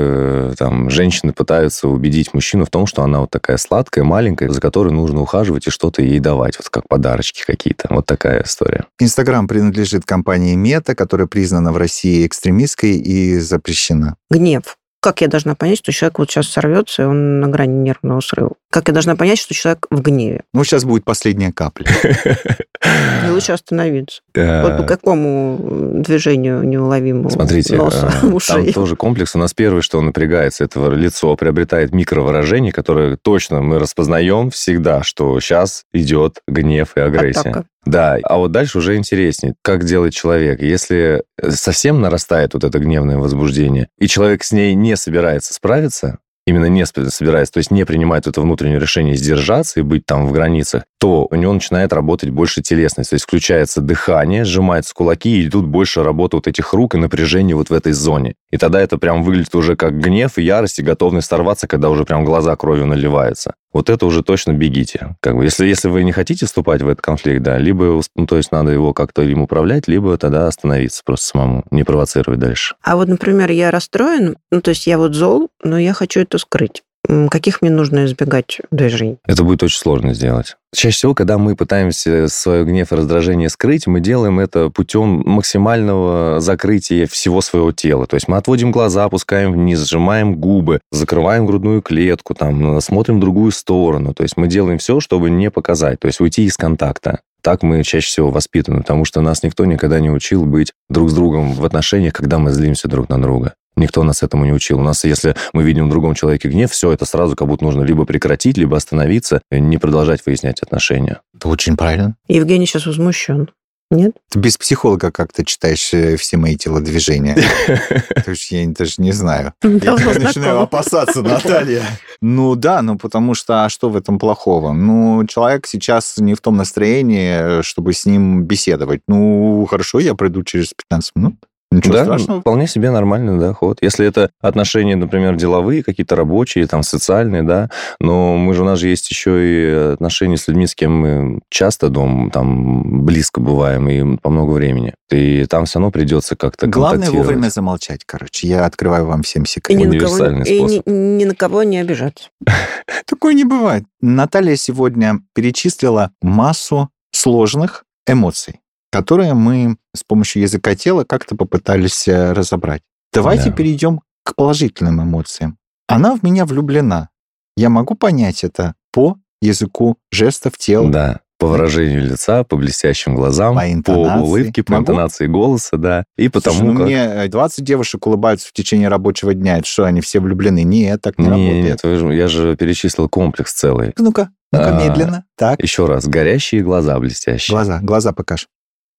там 0.59 0.91
женщины 0.91 1.33
пытаются 1.33 1.89
убедить 1.89 2.35
мужчину 2.35 2.65
в 2.65 2.71
том, 2.71 2.87
что 2.87 3.03
она 3.03 3.21
вот 3.21 3.31
такая 3.31 3.57
сладкая, 3.57 4.05
маленькая, 4.05 4.51
за 4.51 4.61
которой 4.61 4.93
нужно 4.93 5.21
ухаживать 5.21 5.67
и 5.67 5.71
что-то 5.71 6.03
ей 6.03 6.21
давать, 6.21 6.57
вот 6.59 6.69
как 6.69 6.89
подарочки 6.89 7.45
какие-то. 7.47 7.89
Вот 7.91 8.07
такая 8.07 8.43
история. 8.43 8.85
Инстаграм 8.99 9.47
принадлежит 9.49 10.05
компании 10.05 10.55
Мета, 10.55 10.95
которая 10.95 11.27
признана 11.27 11.73
в 11.73 11.77
России 11.77 12.27
экстремистской 12.27 12.97
и 12.97 13.39
запрещена. 13.39 14.17
Гнев. 14.31 14.77
Как 15.01 15.21
я 15.21 15.29
должна 15.29 15.55
понять, 15.55 15.79
что 15.79 15.93
человек 15.93 16.19
вот 16.19 16.31
сейчас 16.31 16.49
сорвется, 16.49 17.03
и 17.03 17.07
он 17.07 17.39
на 17.39 17.49
грани 17.49 17.75
нервного 17.75 18.21
срыва? 18.21 18.55
Как 18.71 18.89
я 18.89 18.95
должна 18.95 19.17
понять, 19.17 19.39
что 19.39 19.55
человек 19.55 19.87
в 19.91 20.01
гневе? 20.03 20.43
Ну, 20.53 20.63
сейчас 20.65 20.85
будет 20.85 21.05
последняя 21.05 21.53
капля. 21.53 21.87
И 23.27 23.31
лучше 23.31 23.53
остановиться. 23.53 24.21
Вот 24.35 24.77
по 24.77 24.83
Э, 24.83 24.87
какому 24.87 25.59
движению 26.05 26.63
неуловимому 26.63 27.31
Смотрите, 27.31 27.77
носа, 27.77 28.13
э, 28.23 28.39
там 28.47 28.73
тоже 28.73 28.97
комплекс. 28.97 29.35
У 29.35 29.39
нас 29.39 29.55
первое, 29.55 29.83
что 29.83 30.01
напрягается, 30.01 30.65
это 30.65 30.91
лицо 30.91 31.35
приобретает 31.37 31.93
микровыражение, 31.93 32.73
которое 32.73 33.17
точно 33.17 33.61
мы 33.61 33.79
распознаем 33.79 34.51
всегда, 34.51 35.03
что 35.03 35.41
сейчас 35.41 35.85
идет 35.93 36.41
гнев 36.47 36.93
и 36.97 37.01
агрессия. 37.01 37.41
Атака. 37.41 37.65
Да, 37.85 38.19
а 38.23 38.37
вот 38.37 38.53
дальше 38.53 38.79
уже 38.79 38.97
интереснее, 38.97 39.55
как 39.63 39.85
делает 39.85 40.13
человек. 40.13 40.61
Если 40.61 41.23
совсем 41.49 42.01
нарастает 42.01 42.53
вот 42.55 42.65
это 42.65 42.79
гневное 42.79 43.17
возбуждение, 43.17 43.89
и 43.99 44.07
человек 44.07 44.45
с 44.45 44.53
ней 44.53 44.75
не 44.75 44.97
собирается 44.97 45.55
справиться, 45.55 46.19
именно 46.49 46.67
не 46.67 46.87
собирается, 46.87 47.53
то 47.53 47.59
есть 47.59 47.71
не 47.71 47.85
принимает 47.85 48.27
это 48.27 48.41
внутреннее 48.41 48.79
решение 48.79 49.17
сдержаться 49.17 49.81
и 49.81 49.83
быть 49.83 50.07
там 50.07 50.27
в 50.27 50.33
границах, 50.33 50.85
то 50.99 51.29
у 51.31 51.35
него 51.35 51.53
начинает 51.53 51.93
работать 51.93 52.31
больше 52.31 52.63
телесность. 52.63 53.11
То 53.11 53.15
есть 53.15 53.25
включается 53.25 53.81
дыхание, 53.81 54.45
сжимаются 54.45 54.95
кулаки, 54.95 55.43
и 55.43 55.47
идут 55.47 55.67
больше 55.67 56.03
работа 56.03 56.37
вот 56.37 56.47
этих 56.47 56.73
рук 56.73 56.95
и 56.95 56.99
напряжение 56.99 57.55
вот 57.55 57.71
в 57.71 57.73
этой 57.73 57.93
зоне. 57.93 58.35
И 58.51 58.57
тогда 58.57 58.81
это 58.81 58.99
прям 58.99 59.23
выглядит 59.23 59.55
уже 59.55 59.77
как 59.77 59.99
гнев 59.99 60.39
ярость, 60.39 60.79
и 60.79 60.83
готовность 60.83 61.29
сорваться, 61.29 61.67
когда 61.67 61.91
уже 61.91 62.05
прям 62.05 62.25
глаза 62.25 62.57
кровью 62.57 62.87
наливаются. 62.87 63.55
Вот 63.73 63.91
это 63.91 64.07
уже 64.07 64.23
точно 64.23 64.53
бегите. 64.53 65.17
Как 65.21 65.37
бы, 65.37 65.45
если, 65.45 65.67
если 65.67 65.89
вы 65.89 66.03
не 66.03 66.13
хотите 66.13 66.47
вступать 66.47 66.83
в 66.83 66.89
этот 66.89 67.03
конфликт, 67.03 67.43
да, 67.43 67.59
либо, 67.59 68.01
ну, 68.17 68.27
то 68.27 68.37
есть 68.37 68.51
надо 68.51 68.71
его 68.71 68.95
как-то 68.95 69.23
им 69.23 69.43
управлять, 69.43 69.89
либо 69.89 70.17
тогда 70.17 70.47
остановиться 70.47 71.03
просто 71.05 71.27
самому, 71.27 71.65
не 71.71 71.85
провоцировать 71.85 72.41
дальше. 72.41 72.75
А 72.83 72.97
вот, 72.97 73.09
например, 73.09 73.51
я 73.51 73.71
расстроен, 73.71 74.37
ну, 74.51 74.63
то 74.63 74.71
есть 74.71 74.87
я 74.87 74.97
вот 74.97 75.15
зол, 75.15 75.51
но 75.63 75.79
я 75.79 75.93
хочу 75.93 76.21
это 76.21 76.39
скрыть. 76.39 76.83
Каких 77.31 77.63
мне 77.63 77.71
нужно 77.71 78.05
избегать 78.05 78.61
движений? 78.71 79.19
Это 79.27 79.43
будет 79.43 79.63
очень 79.63 79.79
сложно 79.79 80.13
сделать. 80.13 80.57
Чаще 80.75 80.95
всего, 80.95 81.15
когда 81.15 81.39
мы 81.39 81.57
пытаемся 81.57 82.29
свой 82.29 82.65
гнев 82.65 82.93
и 82.93 82.95
раздражение 82.95 83.49
скрыть, 83.49 83.87
мы 83.87 84.01
делаем 84.01 84.39
это 84.39 84.69
путем 84.69 85.23
максимального 85.25 86.41
закрытия 86.41 87.07
всего 87.07 87.41
своего 87.41 87.73
тела. 87.73 88.07
То 88.07 88.17
есть 88.17 88.29
мы 88.29 88.37
отводим 88.37 88.71
глаза, 88.71 89.05
опускаем 89.05 89.53
вниз, 89.53 89.81
сжимаем 89.89 90.37
губы, 90.37 90.81
закрываем 90.93 91.47
грудную 91.47 91.81
клетку, 91.81 92.35
там, 92.35 92.79
смотрим 92.83 93.17
в 93.17 93.21
другую 93.21 93.53
сторону. 93.53 94.13
То 94.13 94.23
есть 94.23 94.37
мы 94.37 94.47
делаем 94.47 94.77
все, 94.77 95.01
чтобы 95.01 95.31
не 95.31 95.51
показать, 95.51 96.01
то 96.01 96.07
есть 96.07 96.21
уйти 96.21 96.45
из 96.45 96.59
контакта. 96.59 97.21
Так 97.41 97.63
мы 97.63 97.83
чаще 97.85 98.07
всего 98.07 98.31
воспитаны, 98.31 98.81
потому 98.81 99.05
что 99.05 99.23
нас 99.23 99.43
никто 99.43 99.65
никогда 99.65 100.01
не 100.01 100.11
учил 100.11 100.45
быть 100.45 100.73
друг 100.91 101.09
с 101.09 101.15
другом 101.15 101.55
в 101.55 101.65
отношениях, 101.65 102.13
когда 102.13 102.39
мы 102.39 102.51
злимся 102.51 102.89
друг 102.89 103.09
на 103.09 103.23
друга. 103.23 103.55
Никто 103.79 104.03
нас 104.03 104.23
этому 104.23 104.45
не 104.45 104.53
учил. 104.53 104.81
У 104.81 104.83
нас, 104.83 105.05
если 105.05 105.37
мы 105.53 105.63
видим 105.63 105.87
в 105.87 105.91
другом 105.91 106.15
человеке 106.15 106.49
гнев, 106.49 106.71
все 106.73 106.93
это 106.93 107.05
сразу 107.05 107.37
как 107.37 107.47
будто 107.47 107.65
нужно 107.65 107.83
либо 107.83 108.05
прекратить, 108.05 108.59
либо 108.59 108.77
остановиться, 108.77 109.41
и 109.51 109.61
не 109.61 109.79
продолжать 109.79 110.25
выяснять 110.27 110.61
отношения. 110.61 111.21
Это 111.35 111.49
очень 111.49 111.77
правильно. 111.77 112.17
Евгений 112.27 112.67
сейчас 112.67 112.87
возмущен. 112.87 113.51
Нет? 113.91 114.13
Ты 114.29 114.39
без 114.39 114.59
психолога 114.59 115.11
как 115.11 115.33
ты 115.33 115.45
читаешь 115.45 115.95
э, 115.95 116.17
все 116.17 116.37
мои 116.37 116.57
телодвижения. 116.57 117.35
То 118.25 118.33
есть 118.33 118.51
я 118.51 118.67
даже 118.69 118.95
не 118.99 119.13
знаю. 119.13 119.55
Я 119.63 119.95
начинаю 119.95 120.61
опасаться, 120.61 121.23
Наталья. 121.23 121.83
Ну 122.21 122.55
да, 122.55 122.83
ну 122.83 122.99
потому 122.99 123.33
что, 123.33 123.65
а 123.65 123.71
что 123.71 123.89
в 123.89 123.97
этом 123.97 124.19
плохого? 124.19 124.73
Ну, 124.73 125.25
человек 125.27 125.67
сейчас 125.67 126.19
не 126.19 126.35
в 126.35 126.41
том 126.41 126.57
настроении, 126.57 127.63
чтобы 127.63 127.95
с 127.95 128.05
ним 128.05 128.43
беседовать. 128.43 129.01
Ну, 129.09 129.67
хорошо, 129.71 130.01
я 130.01 130.15
пройду 130.15 130.43
через 130.43 130.75
15 130.75 131.17
минут. 131.17 131.37
Ничего 131.71 131.95
да, 131.95 132.05
страшного. 132.05 132.41
вполне 132.41 132.67
себе 132.67 132.91
нормальный 132.91 133.39
да, 133.39 133.53
ход. 133.53 133.79
Если 133.83 134.07
это 134.07 134.31
отношения, 134.41 134.97
например, 134.97 135.37
деловые, 135.37 135.83
какие-то 135.83 136.17
рабочие, 136.17 136.67
там, 136.67 136.83
социальные, 136.83 137.43
да, 137.43 137.71
но 138.01 138.37
мы 138.37 138.55
же, 138.55 138.63
у 138.63 138.65
нас 138.65 138.79
же 138.79 138.89
есть 138.89 139.11
еще 139.11 139.31
и 139.39 139.93
отношения 139.93 140.39
с 140.39 140.49
людьми, 140.49 140.67
с 140.67 140.75
кем 140.75 140.93
мы 140.93 141.41
часто 141.51 141.91
дом, 141.91 142.31
там, 142.31 143.05
близко 143.05 143.41
бываем 143.41 143.89
и 143.89 144.17
по 144.17 144.31
много 144.31 144.53
времени. 144.53 144.95
И 145.11 145.45
там 145.45 145.67
все 145.67 145.79
равно 145.79 145.91
придется 145.91 146.37
как-то 146.37 146.67
Главное 146.67 147.11
вовремя 147.11 147.49
замолчать, 147.49 148.03
короче. 148.07 148.47
Я 148.47 148.65
открываю 148.65 149.07
вам 149.07 149.23
всем 149.23 149.43
И 149.43 149.47
секрет. 149.47 149.79
ни, 149.79 149.85
на 149.85 149.99
кого, 149.99 150.15
Универсальный 150.15 150.47
и 150.47 150.63
ни, 150.63 150.69
способ. 150.69 150.87
ни 150.87 151.25
на 151.25 151.35
кого 151.35 151.63
не 151.65 151.79
обижаться. 151.79 152.29
Такое 153.07 153.35
не 153.35 153.45
бывает. 153.45 153.85
Наталья 154.01 154.57
сегодня 154.57 155.21
перечислила 155.35 156.13
массу 156.23 156.89
сложных 157.13 157.85
эмоций, 158.07 158.61
которые 158.91 159.35
мы 159.35 159.77
с 159.95 160.03
помощью 160.05 160.43
языка 160.43 160.75
тела 160.75 161.05
как-то 161.05 161.37
попытались 161.37 162.07
э, 162.09 162.33
разобрать. 162.33 162.83
Давайте 163.13 163.51
Да. 163.51 163.57
перейдем 163.57 164.01
к 164.25 164.35
положительным 164.35 165.03
эмоциям. 165.03 165.59
Она 165.87 166.15
в 166.17 166.23
меня 166.23 166.45
влюблена. 166.45 167.09
Я 167.57 167.71
могу 167.71 167.95
понять 167.95 168.45
это 168.45 168.75
по 168.93 169.17
языку 169.41 169.97
жестов 170.13 170.59
тела. 170.59 170.91
Да, 170.91 171.21
по 171.39 171.47
выражению 171.47 172.05
лица, 172.05 172.43
по 172.45 172.57
блестящим 172.57 173.15
глазам, 173.15 173.55
По 173.85 173.93
по, 173.93 173.99
улыбке, 174.21 174.63
по 174.65 174.73
Могу? 174.73 174.83
интонации 174.83 175.29
голоса, 175.29 175.77
да, 175.77 176.05
и 176.17 176.23
Слушай, 176.29 176.33
потому 176.33 176.73
ну 176.73 176.79
как... 176.79 176.87
мне 176.87 176.97
э, 176.97 177.29
20 177.29 177.65
девушек 177.65 178.05
улыбаются 178.07 178.49
в 178.49 178.53
течение 178.53 178.89
рабочего 178.89 179.33
дня. 179.35 179.59
Это 179.59 179.67
что, 179.67 179.85
они 179.85 180.01
все 180.01 180.19
влюблены? 180.21 180.65
Нет, 180.65 181.01
так 181.01 181.17
не 181.19 181.27
Не, 181.27 181.31
работает. 181.31 181.65
нет, 181.65 181.83
вы 181.85 182.15
я 182.15 182.27
же 182.29 182.57
перечислил 182.57 183.09
комплекс 183.09 183.53
целый. 183.53 183.93
Ну-ка, 183.97 184.31
ну-ка, 184.53 184.77
А, 184.79 184.85
медленно. 184.89 185.25
Так, 185.37 185.63
Еще 185.63 185.87
раз, 185.87 186.07
горящие 186.07 186.63
глаза 186.63 186.99
блестящие. 186.99 187.55
глаза, 187.55 187.79
глаза 187.83 188.13
покажи. 188.13 188.47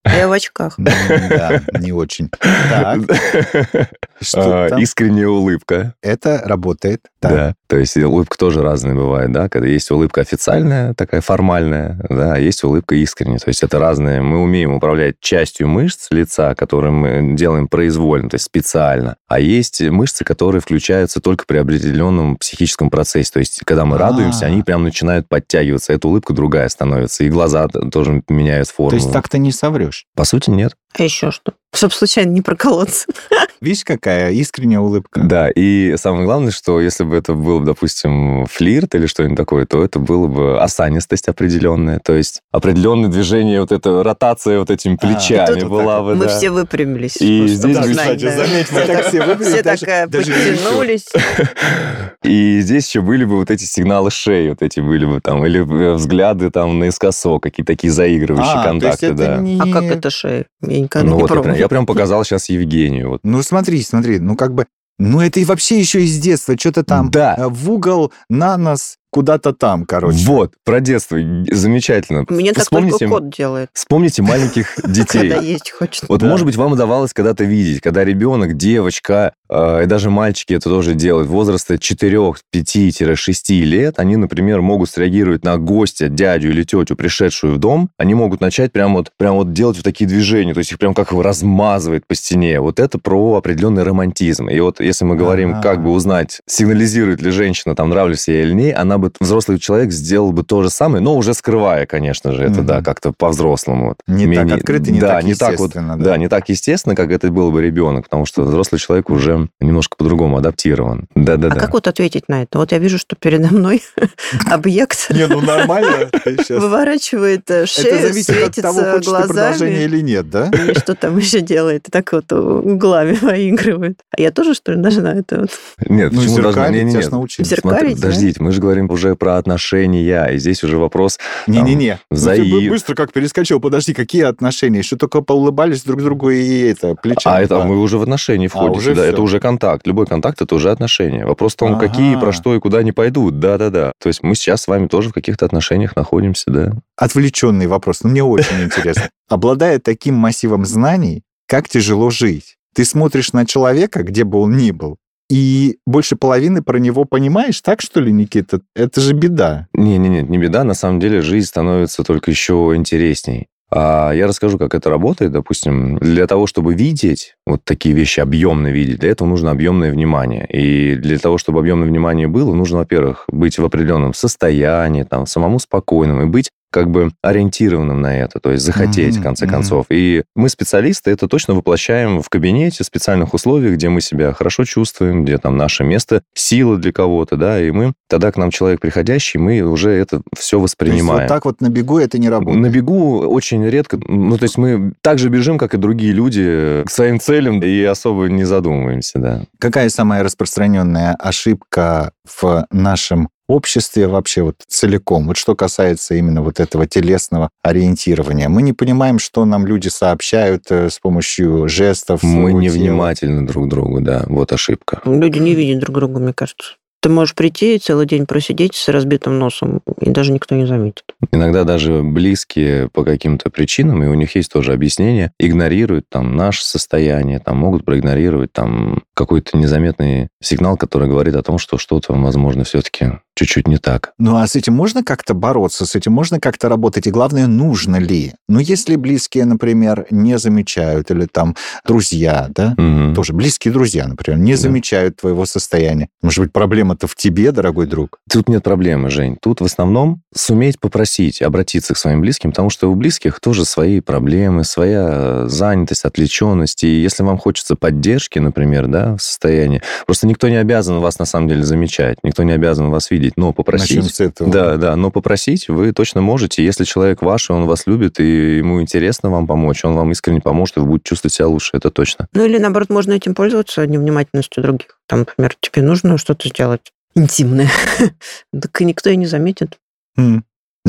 Я 0.06 0.28
в 0.28 0.32
очках. 0.32 0.76
Да, 0.78 1.62
не 1.80 1.92
очень. 1.92 2.30
Так, 2.30 3.00
что 4.22 4.66
А? 4.66 4.80
Искренняя 4.80 5.28
улыбка. 5.28 5.94
Это 6.02 6.42
работает. 6.46 7.08
Так. 7.20 7.32
Да. 7.32 7.56
То 7.68 7.78
есть 7.78 7.98
улыбка 7.98 8.38
тоже 8.38 8.62
разная 8.62 8.96
бывает, 8.96 9.32
да, 9.32 9.50
когда 9.50 9.68
есть 9.68 9.92
улыбка 9.92 10.22
официальная, 10.22 10.94
такая 10.94 11.22
формальная, 11.22 12.00
да, 12.10 12.34
а 12.34 12.38
есть 12.40 12.64
улыбка 12.64 12.96
искренняя. 12.96 13.40
То 13.40 13.50
есть 13.50 13.62
это 13.62 13.78
разные. 13.78 14.22
Мы 14.22 14.40
умеем 14.40 14.74
управлять 14.74 15.16
частью 15.20 15.68
мышц 15.68 16.08
лица, 16.12 16.56
которые 16.56 16.92
мы 16.92 17.36
делаем 17.36 17.68
произвольно, 17.68 18.30
то 18.30 18.36
есть 18.36 18.46
специально. 18.46 19.18
А 19.28 19.40
есть 19.40 19.82
мышцы, 19.82 20.24
которые 20.24 20.62
включаются 20.62 21.20
только 21.20 21.46
при 21.46 21.58
определенном 21.58 22.38
психическом 22.38 22.90
процессе. 22.90 23.32
То 23.34 23.40
есть 23.40 23.62
когда 23.66 23.86
мы 23.86 23.98
А. 23.98 24.00
радуемся, 24.00 24.46
они 24.46 24.64
прям 24.64 24.84
начинают 24.84 25.28
подтягиваться. 25.28 25.94
Эта 25.94 26.08
улыбка 26.08 26.34
другая 26.34 26.70
становится. 26.70 27.24
И 27.24 27.30
глаза 27.30 27.68
тоже 27.68 28.24
меняют 28.30 28.70
форму. 28.70 28.92
То 28.92 28.96
есть 28.96 29.12
так 29.12 29.28
ты 29.28 29.40
не 29.40 29.52
соврешь. 29.52 30.06
По 30.16 30.24
сути, 30.24 30.50
нет. 30.50 30.74
А 30.98 31.04
еще 31.04 31.32
что? 31.32 31.54
Чтобы 31.74 31.94
случайно 31.94 32.32
не 32.32 32.42
проколоться. 32.42 33.06
Видишь, 33.62 33.84
какая 33.84 34.32
искренняя 34.32 34.80
улыбка. 34.80 35.22
Да, 35.22 35.50
и 35.50 35.96
самое 35.98 36.26
главное, 36.26 36.52
что 36.52 36.82
если 36.82 37.04
бы 37.04 37.16
это 37.16 37.34
был, 37.34 37.60
допустим, 37.60 38.46
флирт 38.48 38.96
или 38.96 39.06
что-нибудь 39.06 39.38
такое, 39.38 39.66
то 39.66 39.84
это 39.84 40.00
было 40.00 40.28
бы 40.28 40.62
осанистость 40.62 41.28
определенная, 41.28 42.00
то 42.00 42.14
есть 42.14 42.42
определенное 42.52 43.10
движение, 43.10 43.62
вот 43.62 43.72
эта 43.72 44.02
ротация 44.02 44.60
вот 44.60 44.72
этими 44.72 44.96
плечами 44.96 45.60
тут 45.60 45.70
была 45.70 46.02
бы, 46.02 46.16
Мы 46.16 46.26
да. 46.26 46.38
все 46.38 46.50
выпрямились. 46.50 47.18
И 47.20 47.40
просто 47.40 47.56
здесь, 47.56 47.78
чтобы 47.78 47.92
кстати, 47.92 48.24
да. 48.24 48.32
заметь, 48.32 48.72
мы 48.72 48.82
так 48.82 49.08
все 49.08 49.22
выпрямились, 49.26 49.54
Все 49.54 49.64
так 49.64 49.84
э, 49.84 50.08
даже 50.08 50.32
подтянулись. 50.34 51.06
И 52.24 52.60
здесь 52.62 52.88
еще 52.88 53.02
были 53.02 53.26
бы 53.26 53.38
вот 53.38 53.52
эти 53.52 53.64
сигналы 53.64 54.10
шеи, 54.12 54.50
вот 54.50 54.62
эти 54.62 54.80
были 54.80 55.06
бы 55.06 55.22
там, 55.22 55.46
или 55.46 55.60
э, 55.60 55.94
взгляды 55.94 56.50
там 56.50 56.80
наискосок, 56.80 57.44
какие-то 57.44 57.74
такие 57.74 57.92
заигрывающие 57.92 58.56
А, 58.56 58.64
контакты, 58.64 59.14
да. 59.14 59.44
А 59.60 59.72
как 59.72 59.84
это 59.84 60.10
шея? 60.10 60.46
Я 60.62 60.80
никогда 60.82 61.10
Ну 61.10 61.22
не 61.22 61.28
пробовала. 61.28 61.59
Я 61.60 61.68
прям 61.68 61.86
показал 61.86 62.24
сейчас 62.24 62.50
Евгению. 62.50 63.10
Вот. 63.10 63.22
Ну 63.24 63.42
смотри, 63.44 63.82
смотри, 63.82 64.20
ну 64.20 64.36
как 64.36 64.54
бы, 64.54 64.66
ну 64.98 65.22
это 65.22 65.40
и 65.40 65.46
вообще 65.46 65.80
еще 65.80 66.04
из 66.04 66.18
детства, 66.20 66.58
что-то 66.58 66.84
там 66.84 67.10
Да. 67.10 67.36
э, 67.38 67.48
в 67.48 67.72
угол, 67.72 68.12
на 68.30 68.58
нос, 68.58 68.98
куда-то 69.12 69.54
там, 69.54 69.86
короче. 69.86 70.18
Вот, 70.26 70.54
про 70.64 70.80
детство. 70.80 71.18
Замечательно. 71.50 72.26
Мне 72.30 72.54
так 72.54 72.64
Вспомните, 72.64 72.98
только 73.00 73.14
кот 73.14 73.30
делает, 73.36 73.70
вспомните 73.74 74.22
маленьких 74.22 74.76
детей. 74.86 75.30
когда 75.30 75.38
есть 75.42 75.72
хочет. 75.72 76.08
Вот, 76.08 76.20
Да. 76.22 76.28
может 76.28 76.46
быть, 76.46 76.56
вам 76.56 76.74
удавалось 76.74 77.14
когда-то 77.14 77.44
видеть, 77.44 77.82
когда 77.82 78.04
ребенок, 78.04 78.56
девочка, 78.58 79.34
э, 79.50 79.84
и 79.84 79.86
даже 79.88 80.10
мальчики 80.10 80.54
это 80.54 80.70
тоже 80.70 80.94
делают, 80.94 81.28
возраста 81.28 81.78
4, 81.78 82.34
5-6 82.54 83.64
лет, 83.64 84.00
они, 84.00 84.16
например, 84.16 84.62
могут 84.62 84.90
среагировать 84.90 85.44
на 85.44 85.58
гостя, 85.58 86.08
дядю 86.10 86.50
или 86.50 86.64
тетю, 86.64 86.96
пришедшую 86.96 87.56
в 87.56 87.58
дом, 87.58 87.90
они 87.98 88.14
могут 88.14 88.42
начать 88.42 88.72
прям 88.72 88.94
вот, 88.94 89.12
прям 89.18 89.36
вот 89.36 89.54
делать 89.54 89.78
вот 89.78 89.84
такие 89.86 90.08
движения, 90.08 90.54
то 90.54 90.60
есть 90.60 90.72
их 90.72 90.78
прям 90.78 90.94
как 90.94 91.12
размазывает 91.12 92.06
по 92.08 92.16
стене. 92.16 92.60
Вот 92.60 92.80
это 92.80 93.00
про 93.00 93.36
определенный 93.38 93.84
романтизм. 93.84 94.48
И 94.50 94.60
вот 94.60 94.80
если 94.80 95.06
мы 95.06 95.16
говорим, 95.16 95.52
Ага. 95.54 95.62
как 95.62 95.84
бы 95.84 95.92
узнать, 95.92 96.42
сигнализирует 96.46 97.22
ли 97.22 97.32
женщина, 97.32 97.76
там, 97.76 97.90
нравлюсь 97.90 98.28
я 98.28 98.42
или 98.44 98.54
не, 98.54 98.72
она 98.72 98.99
бы, 99.00 99.12
взрослый 99.20 99.58
человек, 99.60 99.92
сделал 99.92 100.32
бы 100.32 100.44
то 100.44 100.62
же 100.64 100.70
самое, 100.70 101.02
но 101.04 101.16
уже 101.16 101.34
скрывая, 101.34 101.86
конечно 101.86 102.32
же, 102.34 102.44
это, 102.44 102.60
Мгм. 102.60 102.66
да, 102.66 102.82
как-то 102.82 103.12
по-взрослому. 103.12 103.90
Вот. 103.90 103.98
Не 104.08 104.26
так 104.26 104.28
Менее- 104.46 104.56
открыто, 104.58 104.92
не 104.92 105.00
да, 105.00 105.08
так 105.16 105.24
не 105.24 105.34
так 105.36 105.60
вот, 105.60 105.72
да. 105.74 105.96
да. 105.96 106.18
не 106.18 106.28
так 106.28 106.50
естественно, 106.50 106.96
как 106.96 107.12
это 107.12 107.32
был 107.32 107.52
бы 107.52 107.62
ребенок, 107.62 108.06
потому 108.06 108.26
что 108.26 108.44
взрослый 108.44 108.80
человек 108.80 109.10
уже 109.10 109.48
немножко 109.60 109.96
по-другому 109.98 110.38
адаптирован. 110.38 111.08
Да-да-да. 111.16 111.56
А 111.56 111.60
как 111.60 111.74
вот 111.74 111.88
ответить 111.88 112.30
на 112.30 112.44
это? 112.44 112.58
Вот 112.60 112.72
я 112.72 112.78
вижу, 112.78 112.98
что 112.98 113.16
передо 113.16 113.48
мной 113.54 113.82
объект 114.52 115.10
Не, 115.10 115.28
ну 115.28 115.42
нормально. 115.42 116.10
Выворачивает 116.50 117.50
э, 117.50 117.64
Это 117.64 117.68
шею, 117.68 118.02
зависит 118.02 118.30
от 118.48 118.56
того, 118.56 118.82
хочешь 118.92 119.12
ты 119.12 119.28
продолжение 119.28 119.84
или 119.86 120.02
нет, 120.02 120.30
да? 120.30 120.50
И 120.70 120.78
что 120.78 120.96
там 120.96 121.18
еще 121.18 121.42
делает? 121.42 121.88
Так 121.92 122.12
вот 122.14 122.32
углами 122.32 123.14
поигрывает. 123.16 124.00
А 124.16 124.22
я 124.22 124.32
тоже, 124.32 124.54
что 124.54 124.74
ли, 124.74 124.82
должна 124.82 125.14
это 125.14 125.42
вот 125.42 125.50
Нет, 125.88 126.12
Ну, 126.12 126.20
почему 126.22 126.40
должна? 126.42 126.68
тебя 126.70 127.02
ж 127.02 127.10
научили. 127.12 127.46
Зеркалить, 127.48 127.78
Смотри, 127.80 127.96
да? 127.96 128.02
подождите, 128.02 128.44
мы 128.44 128.52
же 128.52 128.62
говорим 128.62 128.88
уже 128.90 129.16
про 129.16 129.38
отношения, 129.38 130.26
и 130.28 130.38
здесь 130.38 130.64
уже 130.64 130.78
вопрос... 130.78 131.20
Не-не-не. 131.48 132.00
Ну, 132.10 132.18
ты 132.18 132.26
бы 132.38 132.44
взаим- 132.46 132.70
быстро 132.70 132.96
как 132.96 133.12
перескочил. 133.14 133.60
Подожди, 133.60 133.94
какие 133.94 134.24
отношения? 134.24 134.80
Еще 134.80 134.96
только 134.96 135.22
поулыбались 135.22 135.84
друг 135.84 136.02
другу 136.02 136.30
и 136.30 136.60
это, 136.62 136.96
плечами. 136.96 137.36
А 137.36 137.42
это 137.42 137.60
да. 137.60 137.66
вы 137.66 137.80
уже 137.80 137.98
в 137.98 138.02
отношения 138.04 138.48
входите, 138.48 138.78
уже 138.78 138.96
да, 138.96 139.02
всё. 139.04 139.12
это 139.12 139.22
уже 139.22 139.40
контакт. 139.40 139.86
Любой 139.88 140.06
контакт 140.06 140.42
это 140.42 140.56
уже 140.56 140.72
отношения. 140.72 141.26
Вопрос 141.26 141.54
в 141.54 141.58
том, 141.58 141.74
Ага. 141.74 141.88
какие, 141.88 142.16
про 142.20 142.32
что 142.32 142.56
и 142.56 142.60
куда 142.60 142.84
не 142.84 142.92
пойдут. 142.92 143.40
Да-да-да. 143.40 143.92
То 144.02 144.08
есть 144.08 144.24
мы 144.24 144.36
сейчас 144.36 144.64
с 144.64 144.68
вами 144.68 144.88
тоже 144.88 145.10
в 145.10 145.14
каких-то 145.14 145.46
отношениях 145.46 145.96
находимся, 145.96 146.50
да. 146.52 146.74
Отвлеченный 146.98 147.68
вопрос, 147.68 148.04
но 148.04 148.10
мне 148.10 148.24
очень 148.24 148.62
интересно. 148.64 149.10
Обладая 149.28 149.80
таким 149.80 150.16
массивом 150.16 150.66
знаний, 150.66 151.24
как 151.48 151.68
тяжело 151.70 152.10
жить? 152.10 152.56
Ты 152.76 152.86
смотришь 152.86 153.34
на 153.34 153.46
человека, 153.46 154.04
где 154.04 154.24
бы 154.24 154.40
он 154.40 154.56
ни 154.58 154.72
был, 154.72 154.98
и 155.30 155.78
больше 155.86 156.16
половины 156.16 156.62
про 156.64 156.80
него 156.80 157.06
понимаешь, 157.06 157.62
так 157.62 157.82
что 157.82 158.00
ли, 158.00 158.12
Никита? 158.12 158.62
Это 158.76 159.00
же 159.00 159.14
беда. 159.14 159.68
Не-не-не, 159.74 160.24
не 160.24 160.38
беда. 160.38 160.64
На 160.64 160.74
самом 160.74 161.00
деле 161.00 161.22
жизнь 161.22 161.48
становится 161.48 162.04
только 162.04 162.32
еще 162.32 162.74
интересней. 162.76 163.48
А 163.72 164.12
я 164.12 164.26
расскажу, 164.26 164.58
как 164.58 164.74
это 164.74 164.90
работает. 164.90 165.32
Допустим, 165.32 166.00
для 166.00 166.26
того, 166.26 166.48
чтобы 166.48 166.74
видеть 166.74 167.36
вот 167.46 167.64
такие 167.64 167.94
вещи, 167.94 168.20
объемно 168.20 168.70
видеть, 168.70 169.00
для 169.00 169.12
этого 169.12 169.28
нужно 169.28 169.52
объемное 169.52 169.92
внимание. 169.92 170.48
И 170.48 170.96
для 170.96 171.20
того, 171.20 171.38
чтобы 171.38 171.60
объемное 171.60 171.88
внимание 171.88 172.28
было, 172.28 172.54
нужно, 172.54 172.80
во-первых, 172.80 173.26
быть 173.28 173.60
в 173.60 173.66
определенном 173.66 174.16
состоянии, 174.16 175.04
там, 175.04 175.28
самому 175.28 175.60
спокойным 175.60 176.22
и 176.24 176.26
быть 176.26 176.50
как 176.72 176.90
бы 176.90 177.12
ориентированным 177.22 178.02
на 178.02 178.18
это, 178.18 178.40
то 178.40 178.52
есть 178.52 178.64
захотеть, 178.64 179.14
Мгм, 179.16 179.22
в 179.22 179.24
конце 179.24 179.48
концов. 179.48 179.86
И 179.90 180.24
мы, 180.36 180.50
специалисты, 180.50 181.12
это 181.12 181.28
точно 181.28 181.54
воплощаем 181.56 182.22
в 182.22 182.30
кабинете, 182.30 182.84
в 182.84 182.88
специальных 182.88 183.34
условиях, 183.34 183.74
где 183.76 183.90
мы 183.90 184.02
себя 184.02 184.34
хорошо 184.34 184.64
чувствуем, 184.66 185.24
где 185.24 185.38
там 185.38 185.58
наше 185.58 185.84
место, 185.84 186.22
сила 186.34 186.78
для 186.78 186.92
кого-то, 186.92 187.36
да, 187.36 187.62
и 187.62 187.72
мы, 187.72 187.94
тогда 188.08 188.32
к 188.32 188.38
нам 188.38 188.52
человек 188.52 188.82
приходящий, 188.82 189.40
мы 189.40 189.62
уже 189.62 189.92
это 189.92 190.22
все 190.38 190.58
То 190.58 190.64
есть 190.64 190.74
воспринимаем. 190.74 191.22
вот 191.22 191.28
так 191.28 191.46
вот 191.46 191.62
на 191.62 191.70
бегу 191.70 191.98
это 192.00 192.18
не 192.18 192.30
работает. 192.30 192.62
На 192.62 192.70
бегу 192.70 193.20
очень 193.20 193.66
редко, 193.66 194.00
ну, 194.08 194.38
то 194.38 194.44
есть 194.44 194.58
мы 194.58 194.94
так 195.02 195.20
же 195.20 195.30
бежим, 195.30 195.58
как 195.58 195.74
и 195.74 195.78
другие 195.78 196.14
люди, 196.14 196.84
к 196.86 196.92
своим 196.92 197.20
целям 197.20 197.62
и 197.62 197.84
особо 197.84 198.26
не 198.30 198.44
задумываемся, 198.44 199.20
да. 199.20 199.42
Какая 199.60 199.90
самая 199.90 200.24
распространенная 200.24 201.16
ошибка 201.16 202.12
в 202.26 202.66
нашем 202.72 203.30
обществе 203.50 204.08
вообще 204.08 204.44
вот 204.44 204.56
целиком, 204.68 205.28
вот 205.28 205.38
что 205.38 205.56
касается 205.56 206.16
именно 206.16 206.42
вот 206.42 206.60
этого 206.60 206.88
телесного 206.88 207.50
ориентирования. 207.64 208.50
Мы 208.50 208.62
не 208.62 208.74
понимаем, 208.74 209.20
что 209.20 209.46
нам 209.46 209.66
люди 209.66 209.88
сообщают 209.88 210.66
э, 210.70 210.90
с 210.90 211.00
помощью 211.00 211.68
жестов. 211.68 212.24
Мы 212.24 212.52
тела. 212.52 212.60
невнимательны 212.60 213.46
друг 213.48 213.66
к 213.66 213.70
другу, 213.70 214.02
да, 214.02 214.24
вот 214.28 214.52
ошибка. 214.52 215.02
Люди 215.06 215.40
не 215.40 215.56
видят 215.56 215.80
друг 215.80 215.96
друга, 215.96 216.20
мне 216.20 216.34
кажется. 216.34 216.76
Ты 217.02 217.08
можешь 217.08 217.34
прийти 217.34 217.76
и 217.76 217.80
целый 217.80 218.06
день 218.06 218.26
просидеть 218.26 218.76
с 218.76 218.90
разбитым 218.90 219.40
носом, 219.40 219.82
и 220.02 220.10
даже 220.10 220.34
никто 220.34 220.56
не 220.56 220.66
заметит. 220.66 221.04
Иногда 221.32 221.64
даже 221.64 222.04
близкие 222.04 222.90
по 222.90 223.06
каким-то 223.06 223.50
причинам, 223.50 224.04
и 224.04 224.08
у 224.08 224.14
них 224.16 224.36
есть 224.36 224.52
тоже 224.52 224.74
объяснение, 224.74 225.32
игнорируют 225.40 226.10
там 226.10 226.36
наше 226.36 226.66
состояние, 226.66 227.40
там 227.40 227.58
могут 227.58 227.86
проигнорировать 227.86 228.52
там 228.52 229.04
какой-то 229.20 229.58
незаметный 229.58 230.30
сигнал, 230.42 230.78
который 230.78 231.10
говорит 231.10 231.36
о 231.36 231.44
том, 231.44 231.58
что 231.58 231.78
что-то, 231.78 232.14
возможно, 232.14 232.64
все-таки 232.64 233.20
чуть-чуть 233.36 233.68
не 233.68 233.78
так. 233.78 234.12
Ну 234.18 234.36
а 234.38 234.48
с 234.48 234.56
этим 234.56 234.74
можно 234.74 235.04
как-то 235.04 235.34
бороться, 235.34 235.86
с 235.86 235.96
этим 235.96 236.12
можно 236.14 236.40
как-то 236.40 236.68
работать, 236.70 237.08
и 237.08 237.12
главное, 237.12 237.48
нужно 237.48 237.98
ли? 237.98 238.34
Ну 238.48 238.60
если 238.60 238.96
близкие, 238.96 239.46
например, 239.46 240.06
не 240.10 240.38
замечают, 240.38 241.12
или 241.12 241.26
там 241.26 241.56
друзья, 241.86 242.48
да, 242.50 242.74
Мгм. 242.78 243.14
тоже 243.16 243.34
близкие 243.34 243.74
друзья, 243.74 244.08
например, 244.08 244.40
не 244.40 244.54
Да. 244.54 244.58
замечают 244.58 245.18
твоего 245.18 245.46
состояния. 245.46 246.08
Может 246.22 246.40
быть, 246.46 246.54
проблема-то 246.54 247.08
в 247.08 247.16
тебе, 247.16 247.52
дорогой 247.52 247.88
друг? 247.88 248.20
Тут 248.32 248.48
нет 248.50 248.64
проблемы, 248.64 249.10
Жень. 249.10 249.38
Тут 249.42 249.62
в 249.62 249.66
основном 249.66 250.22
суметь 250.36 250.80
попросить, 250.80 251.42
обратиться 251.42 251.94
к 251.94 251.98
своим 251.98 252.22
близким, 252.22 252.52
потому 252.52 252.70
что 252.70 252.90
у 252.92 252.96
близких 252.96 253.40
тоже 253.40 253.66
свои 253.66 254.00
проблемы, 254.02 254.64
своя 254.64 255.48
занятость, 255.48 256.04
отвлеченность. 256.06 256.84
И 256.84 257.02
если 257.02 257.24
вам 257.24 257.38
хочется 257.38 257.76
поддержки, 257.76 258.40
например, 258.40 258.88
да, 258.88 259.09
в 259.18 259.22
состоянии, 259.22 259.82
просто 260.06 260.28
никто 260.28 260.50
не 260.50 260.56
обязан 260.56 261.00
вас 261.00 261.20
на 261.20 261.26
самом 261.26 261.48
деле 261.48 261.64
замечать, 261.64 262.18
никто 262.24 262.44
не 262.44 262.52
обязан 262.52 262.90
вас 262.90 263.12
видеть, 263.12 263.34
но 263.38 263.54
попросить... 263.54 263.98
Начнем 263.98 264.10
с 264.10 264.20
этого. 264.20 264.52
Да, 264.52 264.78
да, 264.78 264.96
но 264.96 265.12
попросить 265.12 265.68
вы 265.68 265.92
точно 265.94 266.22
можете. 266.22 266.64
Если 266.64 266.84
человек 266.84 267.22
ваш, 267.22 267.50
и 267.50 267.54
он 267.54 267.66
вас 267.66 267.88
любит, 267.88 268.20
и 268.20 268.58
ему 268.58 268.82
интересно 268.82 269.30
вам 269.30 269.48
помочь, 269.48 269.86
он 269.86 269.96
вам 269.96 270.12
искренне 270.12 270.42
поможет, 270.42 270.78
и 270.78 270.80
вы 270.80 270.88
будете 270.88 271.10
чувствовать 271.10 271.34
себя 271.34 271.48
лучше, 271.48 271.72
это 271.74 271.90
точно. 271.92 272.28
Ну 272.34 272.46
или, 272.46 272.58
наоборот, 272.58 272.90
можно 272.90 273.14
этим 273.14 273.36
пользоваться 273.36 273.86
невнимательностью 273.86 274.64
других. 274.64 275.00
Там, 275.08 275.20
например, 275.20 275.56
тебе 275.60 275.82
нужно 275.82 276.18
что-то 276.18 276.48
сделать 276.50 276.92
интимное. 277.16 277.70
Так 278.52 278.82
и 278.82 278.86
никто 278.86 279.10
и 279.10 279.16
не 279.16 279.26
заметит. 279.26 279.78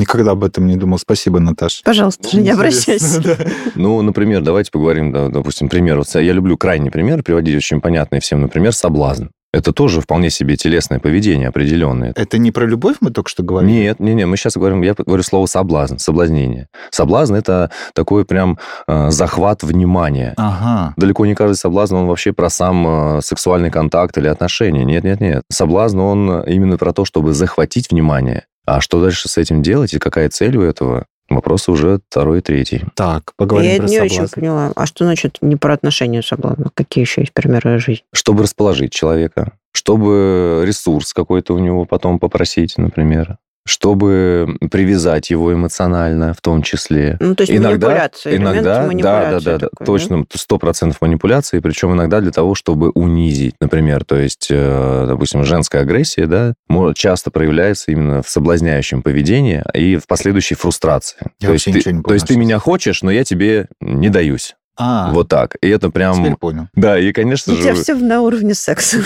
Никогда 0.01 0.31
об 0.31 0.43
этом 0.45 0.67
не 0.67 0.77
думал. 0.77 0.99
Спасибо, 0.99 1.41
Наташа. 1.41 1.83
Пожалуйста, 1.85 2.31
же 2.31 2.41
не 2.41 2.51
обращайся. 2.51 3.21
Да. 3.21 3.37
Ну, 3.75 4.01
например, 4.01 4.41
давайте 4.41 4.71
поговорим, 4.71 5.13
да, 5.13 5.29
допустим, 5.29 5.69
пример. 5.69 5.99
Вот 5.99 6.09
я 6.15 6.33
люблю 6.33 6.57
крайний 6.57 6.91
пример 6.91 7.23
приводить, 7.23 7.55
очень 7.57 7.81
понятный 7.81 8.21
всем, 8.21 8.41
например, 8.41 8.73
соблазн. 8.73 9.27
Это 9.53 9.73
тоже 9.73 10.01
вполне 10.01 10.31
себе 10.31 10.57
телесное 10.57 11.01
поведение 11.01 11.49
определенное. 11.49 12.13
Это 12.15 12.39
не 12.39 12.53
про 12.53 12.65
любовь 12.65 12.97
мы 13.01 13.11
только 13.11 13.29
что 13.29 13.43
говорили? 13.43 13.73
Нет, 13.73 14.01
не, 14.01 14.15
не, 14.15 14.25
мы 14.25 14.37
сейчас 14.37 14.57
говорим, 14.57 14.81
я 14.83 14.95
говорю 14.95 15.23
слово 15.25 15.47
соблазн, 15.47 15.97
соблазнение. 15.99 16.69
Соблазн 16.91 17.35
это 17.35 17.71
такой 17.93 18.25
прям 18.25 18.59
э, 18.87 19.11
захват 19.11 19.65
внимания. 19.65 20.35
Ага. 20.37 20.95
Далеко 20.97 21.27
не 21.27 21.35
каждый 21.35 21.57
соблазн, 21.57 21.97
он 21.97 22.07
вообще 22.07 22.33
про 22.33 22.49
сам 22.49 23.19
э, 23.19 23.21
сексуальный 23.23 23.71
контакт 23.71 24.17
или 24.19 24.29
отношения. 24.29 24.85
Нет, 24.85 25.03
нет, 25.03 25.21
нет. 25.21 25.43
Соблазн, 25.51 25.99
он 25.99 26.43
именно 26.45 26.79
про 26.79 26.93
то, 26.93 27.05
чтобы 27.05 27.33
захватить 27.35 27.91
внимание. 27.91 28.45
А 28.71 28.81
что 28.81 29.01
дальше 29.01 29.29
с 29.29 29.37
этим 29.37 29.63
делать 29.63 29.95
и 29.95 29.99
какая 29.99 30.29
цель 30.29 30.57
у 30.57 30.63
этого? 30.63 31.07
Вопросы 31.29 31.73
уже 31.73 31.99
второй 32.09 32.39
и 32.39 32.41
третий. 32.41 32.85
Так, 32.95 33.33
поговорим 33.37 33.69
Я 33.69 33.79
про 33.79 33.87
не 33.89 33.99
очень 33.99 34.15
соблазн. 34.15 34.35
поняла. 34.35 34.73
А 34.77 34.87
что 34.87 35.05
значит 35.05 35.39
не 35.41 35.57
про 35.57 35.75
отношения 35.75 36.23
соблазна? 36.23 36.71
Какие 36.75 37.03
еще 37.03 37.23
есть 37.23 37.33
примеры 37.33 37.81
жизни? 37.81 38.05
Чтобы 38.15 38.45
расположить 38.45 38.93
человека, 38.93 39.55
чтобы 39.73 40.63
ресурс 40.65 41.13
какой-то 41.13 41.55
у 41.55 41.59
него 41.59 41.85
потом 41.85 42.21
попросить, 42.21 42.79
например. 42.79 43.39
Чтобы 43.67 44.57
привязать 44.71 45.31
его 45.31 45.53
эмоционально, 45.53 46.35
в 46.35 46.41
том 46.41 46.63
числе. 46.63 47.17
Ну, 47.21 47.35
то 47.35 47.43
есть 47.43 47.53
Иногда- 47.53 47.89
манипуляция. 47.89 48.33
элемент 48.33 48.53
Иногда, 48.53 48.75
да, 48.75 48.81
да, 48.81 48.87
манипуляции 48.87 49.45
да, 49.45 49.59
да, 49.59 49.69
такой, 49.69 49.87
точно, 49.87 50.25
сто 50.35 50.59
процентов 50.59 51.01
манипуляции, 51.01 51.61
причем 51.61 51.93
иногда 51.93 52.21
для 52.21 52.33
того, 52.33 52.55
чтобы 52.55 52.91
унизить, 52.91 53.55
например, 53.61 54.05
то 54.05 54.17
есть, 54.17 54.49
э, 54.51 55.05
допустим, 55.07 55.45
женская 55.45 55.83
агрессия, 55.83 56.27
да, 56.27 56.55
часто 56.95 57.31
проявляется 57.31 57.91
именно 57.91 58.23
в 58.23 58.29
соблазняющем 58.29 59.03
поведении 59.03 59.63
и 59.75 59.97
в 59.97 60.07
последующей 60.07 60.55
фрустрации. 60.55 61.19
Я 61.41 61.49
то 61.49 61.53
есть, 61.53 61.65
ты, 61.67 61.73
не 61.73 61.81
то 61.81 61.85
понял, 61.91 62.15
есть 62.15 62.27
ты 62.27 62.37
меня 62.37 62.59
хочешь, 62.59 63.03
но 63.03 63.11
я 63.11 63.25
тебе 63.25 63.69
не 63.81 64.09
даюсь. 64.09 64.55
А, 64.83 65.11
Вот 65.13 65.29
так. 65.29 65.57
И 65.61 65.69
это 65.69 65.91
прям... 65.91 66.17
теперь 66.17 66.37
понял. 66.37 66.69
Да, 66.75 66.99
и, 66.99 67.13
конечно 67.13 67.53
У 67.53 67.57
тебя 67.57 67.75
же, 67.75 67.83
все 67.83 67.95
на 67.95 68.23
уровне 68.23 68.55
секса. 68.55 68.97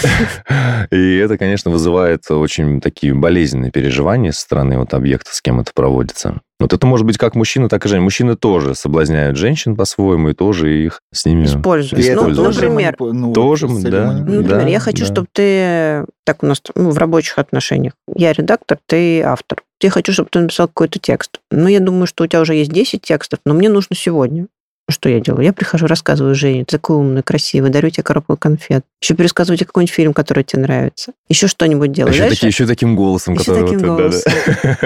и 0.93 1.17
это, 1.17 1.37
конечно, 1.37 1.73
вызывает 1.73 2.31
очень 2.31 2.81
такие 2.81 3.13
болезненные 3.13 3.73
переживания 3.73 4.31
со 4.31 4.43
стороны 4.43 4.79
вот 4.79 4.95
объекта, 4.95 5.35
с 5.35 5.43
кем 5.43 5.59
это 5.59 5.73
проводится. 5.75 6.41
Вот 6.61 6.73
это 6.73 6.87
может 6.87 7.05
быть 7.05 7.19
как 7.19 7.35
мужчина, 7.35 7.69
так 7.69 7.85
и 7.85 7.89
женщина. 7.89 8.05
Мужчины 8.05 8.37
тоже 8.37 8.77
соблазняют 8.77 9.37
женщин 9.37 9.75
по-своему 9.75 10.29
и 10.29 10.35
тоже 10.35 10.85
их 10.85 11.01
с 11.13 11.27
ними... 11.27 11.45
Используют. 11.45 12.05
И 12.05 12.07
это 12.07 12.25
Ну, 12.29 12.45
например, 12.45 12.95
ну, 13.01 13.33
Тоже, 13.33 13.67
да. 13.67 14.13
Ну, 14.13 14.43
например, 14.43 14.63
Да, 14.63 14.69
я 14.69 14.79
хочу, 14.79 15.01
да. 15.01 15.13
чтобы 15.13 15.27
ты... 15.33 16.07
Так 16.25 16.45
у 16.45 16.47
нас 16.47 16.63
ну, 16.77 16.91
в 16.91 16.99
рабочих 16.99 17.39
отношениях. 17.39 17.95
Я 18.15 18.33
редактор, 18.33 18.79
ты 18.87 19.23
автор. 19.23 19.65
Я 19.83 19.91
хочу, 19.91 20.13
чтобы 20.13 20.29
ты 20.31 20.39
написал 20.39 20.69
какой-то 20.69 21.01
текст. 21.01 21.41
Ну, 21.51 21.67
я 21.67 21.81
думаю, 21.81 22.07
что 22.07 22.23
у 22.23 22.27
тебя 22.29 22.41
уже 22.41 22.55
есть 22.55 22.73
10 22.73 23.03
текстов, 23.03 23.41
но 23.45 23.55
мне 23.55 23.69
нужно 23.69 23.97
сегодня. 23.97 24.47
Что 24.91 25.09
я 25.09 25.19
делаю? 25.19 25.43
Я 25.45 25.55
прихожу, 25.55 25.87
рассказываю 25.87 26.35
Жене, 26.35 26.67
ты 26.67 26.77
такой 26.77 26.97
умный, 26.97 27.23
красивый, 27.23 27.71
дарю 27.71 27.89
тебе 27.89 28.03
коробку 28.03 28.37
конфет. 28.37 28.85
Еще 29.01 29.15
пересказываю 29.15 29.57
тебе 29.57 29.67
какой-нибудь 29.67 29.95
фильм, 29.95 30.13
который 30.13 30.45
тебе 30.45 30.61
нравится. 30.61 31.13
Еще 31.29 31.47
что-нибудь 31.49 31.91
делаю. 31.93 32.13
еще, 32.13 32.25
Дальше- 32.25 32.37
таки- 32.37 32.47
еще 32.49 32.67
таким 32.67 32.95
голосом, 32.95 33.33
Еще 33.33 33.45
который... 33.45 33.63
таким 33.65 33.79
вот, 33.79 33.87
да, 33.87 33.95
да. 33.97 34.03
голосом. 34.03 34.33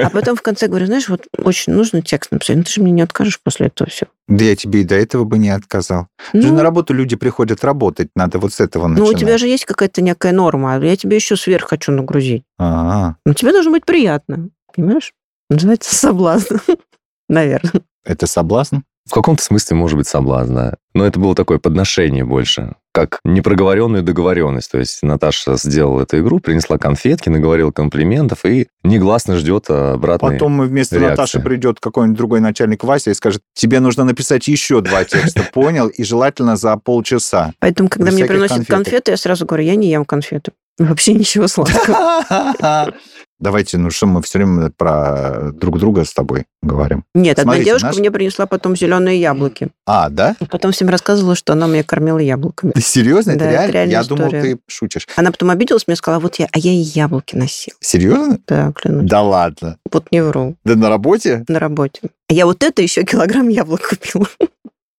А 0.05 0.11
потом 0.11 0.37
в 0.37 0.43
конце 0.43 0.69
говорю, 0.69 0.87
знаешь, 0.87 1.09
вот 1.09 1.27
очень 1.37 1.73
нужно 1.73 2.01
текст 2.01 2.31
написать, 2.31 2.57
ну 2.59 2.63
ты 2.63 2.71
же 2.71 2.81
мне 2.81 2.93
не 2.93 3.03
откажешь 3.03 3.41
после 3.43 3.67
этого 3.67 3.91
все. 3.91 4.07
Да 4.29 4.45
я 4.45 4.55
тебе 4.55 4.83
и 4.83 4.85
до 4.85 4.95
этого 4.95 5.25
бы 5.25 5.37
не 5.37 5.51
отказал. 5.51 6.07
Же 6.33 6.53
на 6.53 6.63
работу 6.63 6.95
люди 6.95 7.17
приходят 7.17 7.65
работать, 7.65 8.09
надо 8.15 8.39
вот 8.39 8.53
с 8.53 8.61
этого 8.61 8.87
ну, 8.87 8.95
начинать. 8.95 9.15
у 9.15 9.19
тебя 9.19 9.37
же 9.37 9.49
есть 9.49 9.65
какая-то 9.65 10.01
некая 10.01 10.31
норма, 10.33 10.75
а 10.77 10.79
я 10.85 10.97
тебе 10.97 11.17
еще 11.17 11.35
сверх 11.37 11.69
хочу 11.69 11.91
нагрузить. 11.91 12.45
А, 12.59 13.17
Ну, 13.27 13.35
тебе 13.35 13.51
должно 13.51 13.73
быть 13.73 13.85
приятно, 13.85 14.49
понимаешь? 14.77 15.13
Называется 15.51 15.93
соблазн. 15.95 16.57
Наверное. 17.29 17.83
это 18.05 18.27
соблазн? 18.29 18.77
В 19.09 19.15
каком-то 19.15 19.43
смысле, 19.43 19.77
может 19.77 19.97
быть, 19.97 20.07
соблазн, 20.07 20.55
да. 20.55 20.75
Но 20.95 21.07
это 21.07 21.19
было 21.19 21.35
такое 21.35 21.59
подношение 21.59 22.25
больше, 22.25 22.75
как 22.93 23.21
непроговоренную 23.25 24.03
договоренность. 24.03 24.71
То 24.71 24.79
есть 24.79 25.03
Наташа 25.03 25.57
сделала 25.57 26.03
эту 26.03 26.19
игру, 26.19 26.41
принесла 26.41 26.77
конфетки, 26.77 27.29
наговорила 27.29 27.71
комплиментов 27.71 28.45
и 28.45 28.69
негласно 28.83 29.37
ждет 29.37 29.71
обратной... 29.71 30.35
Потом 30.35 30.61
вместо 30.61 30.97
реакции. 30.97 31.11
Наташи 31.11 31.41
придет 31.41 31.81
какой-нибудь 31.81 32.19
другой 32.19 32.41
начальник 32.41 32.85
Вася 32.85 33.11
и 33.11 33.15
скажет, 33.15 33.41
тебе 33.55 33.81
нужно 33.81 34.05
написать 34.05 34.47
еще 34.47 34.83
два 34.83 35.05
текста, 35.05 35.43
понял? 35.53 35.89
И 35.89 36.05
желательно 36.05 36.57
за 36.57 36.77
полчаса. 36.77 37.55
Поэтому, 37.61 37.89
когда 37.89 38.11
мне 38.11 38.27
приносят 38.27 38.67
конфеты, 38.67 39.13
я 39.13 39.17
сразу 39.17 39.47
говорю, 39.47 39.65
я 39.65 39.77
не 39.77 39.89
ем 39.89 40.05
конфеты. 40.05 40.53
Вообще 40.79 41.15
ничего 41.15 41.49
сладкого. 41.49 42.25
Давайте, 43.41 43.79
ну 43.79 43.91
что, 43.91 44.07
мы 44.07 44.21
все 44.23 44.39
время 44.39 44.71
про 44.77 45.53
друг 45.53 45.79
друга 45.79 46.05
с 46.05 46.13
тобой 46.13 46.47
говорим. 46.61 47.05
Нет, 47.15 47.39
одна 47.39 47.53
Смотрите, 47.53 47.71
девушка 47.71 47.87
наш- 47.89 47.97
мне 47.99 48.11
принесла 48.11 48.47
потом 48.47 48.75
зеленые 48.77 49.21
яблоки. 49.21 49.69
А, 49.87 50.09
да? 50.09 50.35
Потом 50.51 50.73
всем 50.73 50.89
рассказывала, 50.89 51.37
что 51.37 51.53
она 51.53 51.69
меня 51.69 51.85
кормила 51.85 52.19
яблоками. 52.19 52.73
Ты 52.73 52.81
серьезно? 52.81 53.31
Это 53.33 53.41
Да, 53.41 53.45
это 53.47 53.53
реально? 53.55 53.73
реальная 53.73 53.93
Я 53.95 54.05
думал, 54.05 54.25
история. 54.27 54.43
ты 54.43 54.59
шутишь. 54.67 55.07
Она 55.17 55.31
потом 55.31 55.51
обиделась, 55.51 55.87
мне 55.87 55.95
сказала, 55.97 56.21
вот 56.21 56.37
я, 56.37 56.49
а 56.53 56.59
я 56.59 56.73
и 56.73 56.77
яблоки 56.77 57.37
носил. 57.37 57.75
Серьезно? 57.81 58.39
Да, 58.49 58.73
клянусь. 58.73 59.09
Да 59.09 59.23
ладно. 59.23 59.79
Вот 59.93 60.11
не 60.11 60.21
вру. 60.23 60.57
Да 60.65 60.75
на 60.75 60.89
работе? 60.89 61.45
На 61.49 61.61
работе. 61.61 62.01
А 62.29 62.35
я 62.35 62.45
вот 62.45 62.63
это 62.65 62.83
еще 62.83 63.05
килограмм 63.05 63.49
яблок 63.49 63.89
купила. 63.89 64.27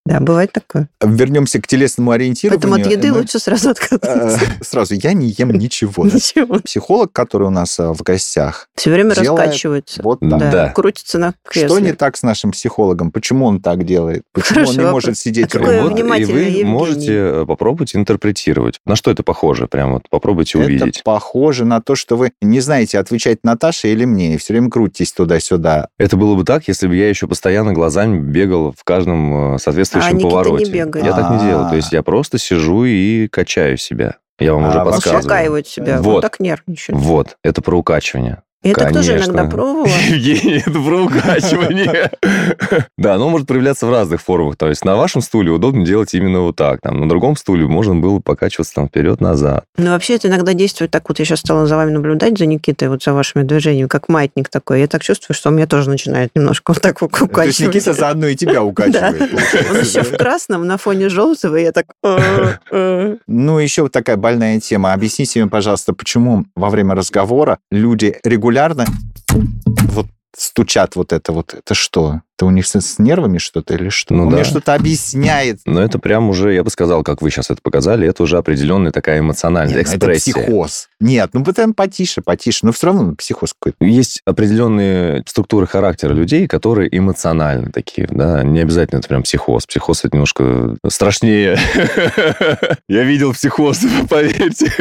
Да, 0.09 0.19
бывает 0.19 0.51
такое. 0.51 0.89
Вернемся 1.01 1.61
к 1.61 1.67
телесному 1.67 2.09
ориентированию. 2.09 2.59
Поэтому 2.59 2.83
от 2.83 2.91
еды 2.91 3.11
Мы, 3.11 3.19
лучше 3.19 3.37
сразу 3.37 3.69
э, 3.69 3.71
отказаться. 3.73 4.39
Сразу, 4.63 4.95
я 4.95 5.13
не 5.13 5.27
ем 5.37 5.51
ничего. 5.51 6.03
Ничего. 6.05 6.59
Психолог, 6.61 7.11
который 7.11 7.45
у 7.47 7.51
нас 7.51 7.79
э, 7.79 7.93
в 7.93 8.01
гостях, 8.01 8.69
Все 8.75 8.89
время 8.89 9.13
раскачивается. 9.13 10.01
вот 10.01 10.19
так. 10.19 10.73
Крутится 10.73 11.19
на 11.19 11.35
кресле. 11.47 11.67
Что 11.69 11.79
не 11.79 11.93
так 11.93 12.17
с 12.17 12.23
нашим 12.23 12.51
психологом? 12.51 13.11
Почему 13.11 13.45
он 13.45 13.61
так 13.61 13.85
делает? 13.85 14.23
Почему 14.33 14.67
он 14.67 14.77
не 14.77 14.83
может 14.85 15.15
сидеть 15.15 15.53
ровно? 15.53 16.15
И 16.15 16.25
вы 16.25 16.65
можете 16.65 17.13
э, 17.13 17.45
попробовать 17.45 17.95
интерпретировать. 17.95 18.79
На 18.87 18.95
что 18.95 19.11
это 19.11 19.21
похоже? 19.21 19.67
Прям 19.67 19.93
вот 19.93 20.09
попробуйте 20.09 20.57
увидеть. 20.57 20.97
Это 20.97 21.03
похоже 21.03 21.65
на 21.65 21.81
то, 21.81 21.93
что 21.93 22.17
вы 22.17 22.31
не 22.41 22.61
знаете, 22.61 22.97
отвечать 22.97 23.43
Наташе 23.43 23.91
или 23.91 24.05
мне, 24.05 24.33
и 24.33 24.37
все 24.37 24.53
время 24.53 24.71
крутитесь 24.71 25.13
туда-сюда. 25.13 25.89
Это 25.99 26.17
было 26.17 26.33
бы 26.33 26.43
так, 26.43 26.67
если 26.67 26.87
бы 26.87 26.95
я 26.95 27.09
еще 27.09 27.27
постоянно 27.27 27.73
глазами 27.73 28.19
бегал 28.19 28.73
в 28.75 28.83
каждом 28.83 29.55
э, 29.55 29.59
соответствующем 30.01 30.07
А 30.07 30.11
Никита 30.11 30.27
не 30.27 30.43
повороте. 30.43 30.71
бегает. 30.71 31.05
Я 31.05 31.13
так 31.13 31.31
не 31.31 31.39
делаю. 31.39 31.65
А. 31.65 31.69
То 31.69 31.75
есть 31.75 31.91
я 31.91 32.03
просто 32.03 32.37
сижу 32.37 32.85
и 32.85 33.27
качаю 33.27 33.77
себя. 33.77 34.15
Я 34.39 34.53
вам 34.53 34.65
А 34.65 34.69
уже 34.69 34.79
подсказываю. 34.83 35.65
Себя. 35.65 35.97
Вот. 35.97 36.05
Вот 36.05 36.21
так 36.21 36.39
нервничает. 36.39 36.97
Вот, 36.97 37.37
это 37.43 37.61
про 37.61 37.77
укачивание. 37.77 38.41
Я 38.61 38.73
так 38.73 38.91
тоже 38.91 39.17
иногда 39.17 39.45
пробовала. 39.45 39.87
Евгений, 40.09 40.61
это 40.65 40.71
про 40.71 41.03
укачивание. 41.03 42.11
Да, 42.97 43.15
оно 43.15 43.29
может 43.29 43.47
проявляться 43.47 43.87
в 43.87 43.91
разных 43.91 44.21
формах. 44.21 44.57
То 44.57 44.67
есть 44.67 44.83
на 44.83 44.95
вашем 44.97 45.21
стуле 45.21 45.51
удобно 45.51 45.85
делать 45.85 46.13
именно 46.13 46.41
вот 46.41 46.57
так. 46.57 46.81
Там, 46.81 46.99
на 46.99 47.07
другом 47.07 47.37
стуле 47.37 47.65
можно 47.65 47.95
было 47.95 48.19
покачиваться 48.19 48.73
там 48.75 48.89
вперед-назад. 48.89 49.63
Но 49.77 49.91
вообще 49.91 50.15
это 50.15 50.27
иногда 50.27 50.53
действует 50.53 50.91
так. 50.91 51.07
Вот 51.07 51.17
я 51.19 51.25
сейчас 51.25 51.39
стала 51.39 51.65
за 51.65 51.77
вами 51.77 51.91
наблюдать, 51.91 52.37
за 52.37 52.45
Никитой, 52.45 52.89
вот 52.89 53.01
за 53.01 53.13
вашими 53.13 53.43
движениями, 53.43 53.87
как 53.87 54.09
маятник 54.09 54.49
такой. 54.49 54.81
Я 54.81 54.87
так 54.87 55.01
чувствую, 55.01 55.35
что 55.35 55.49
он 55.49 55.55
меня 55.55 55.65
тоже 55.65 55.89
начинает 55.89 56.31
немножко 56.35 56.73
вот 56.73 56.81
так 56.81 57.01
вот 57.01 57.11
То 57.11 57.17
есть 57.17 57.31
укачивать. 57.31 57.75
Никита 57.75 57.93
заодно 57.93 58.27
и 58.27 58.35
тебя 58.35 58.61
укачивает. 58.63 59.21
Он 59.21 59.79
еще 59.79 60.03
в 60.03 60.17
красном 60.17 60.67
на 60.67 60.77
фоне 60.77 61.07
желтого, 61.09 61.55
я 61.55 61.71
так... 61.71 61.85
Ну, 63.27 63.59
еще 63.59 63.83
вот 63.83 63.93
такая 63.93 64.17
больная 64.17 64.59
тема. 64.59 64.93
Объясните 64.93 65.41
мне, 65.41 65.49
пожалуйста, 65.49 65.93
почему 65.93 66.45
во 66.55 66.69
время 66.69 66.95
разговора 66.95 67.59
люди 67.71 68.17
регулярно 68.23 68.48
вот 69.83 70.07
стучат 70.35 70.95
вот 70.95 71.13
это 71.13 71.31
вот. 71.31 71.53
Это 71.53 71.73
что? 71.73 72.21
Это 72.39 72.45
у 72.45 72.51
них 72.51 72.67
с, 72.67 72.73
с 72.73 72.99
нервами 72.99 73.37
что-то 73.37 73.73
или 73.73 73.89
что? 73.89 74.13
Ну 74.13 74.23
Он 74.23 74.29
да. 74.29 74.35
мне 74.37 74.45
что-то 74.45 74.73
объясняет. 74.73 75.59
Но 75.65 75.81
это 75.81 75.99
прям 75.99 76.29
уже, 76.29 76.53
я 76.53 76.63
бы 76.63 76.69
сказал, 76.69 77.03
как 77.03 77.21
вы 77.21 77.31
сейчас 77.31 77.51
это 77.51 77.59
показали, 77.61 78.07
это 78.07 78.23
уже 78.23 78.37
определенная 78.37 78.93
такая 78.93 79.19
эмоциональная 79.19 79.75
Нет, 79.75 79.85
ну 79.87 79.91
это 79.93 79.97
экспрессия. 79.97 80.33
психоз. 80.45 80.87
Нет, 81.01 81.31
ну 81.33 81.43
потом 81.43 81.73
потише, 81.73 82.21
потише. 82.21 82.65
Но 82.65 82.71
все 82.71 82.87
равно 82.87 83.13
психоз 83.15 83.53
какой-то. 83.59 83.83
Есть 83.83 84.21
определенные 84.23 85.21
структуры 85.27 85.67
характера 85.67 86.13
людей, 86.13 86.47
которые 86.47 86.87
эмоциональны 86.97 87.73
такие, 87.73 88.07
да, 88.09 88.41
не 88.41 88.61
обязательно 88.61 88.99
это 88.99 89.09
прям 89.09 89.23
психоз. 89.23 89.65
Психоз 89.65 90.05
это 90.05 90.15
немножко 90.15 90.77
страшнее. 90.87 91.59
Я 92.87 93.03
видел 93.03 93.33
психоз, 93.33 93.81
поверьте. 94.09 94.71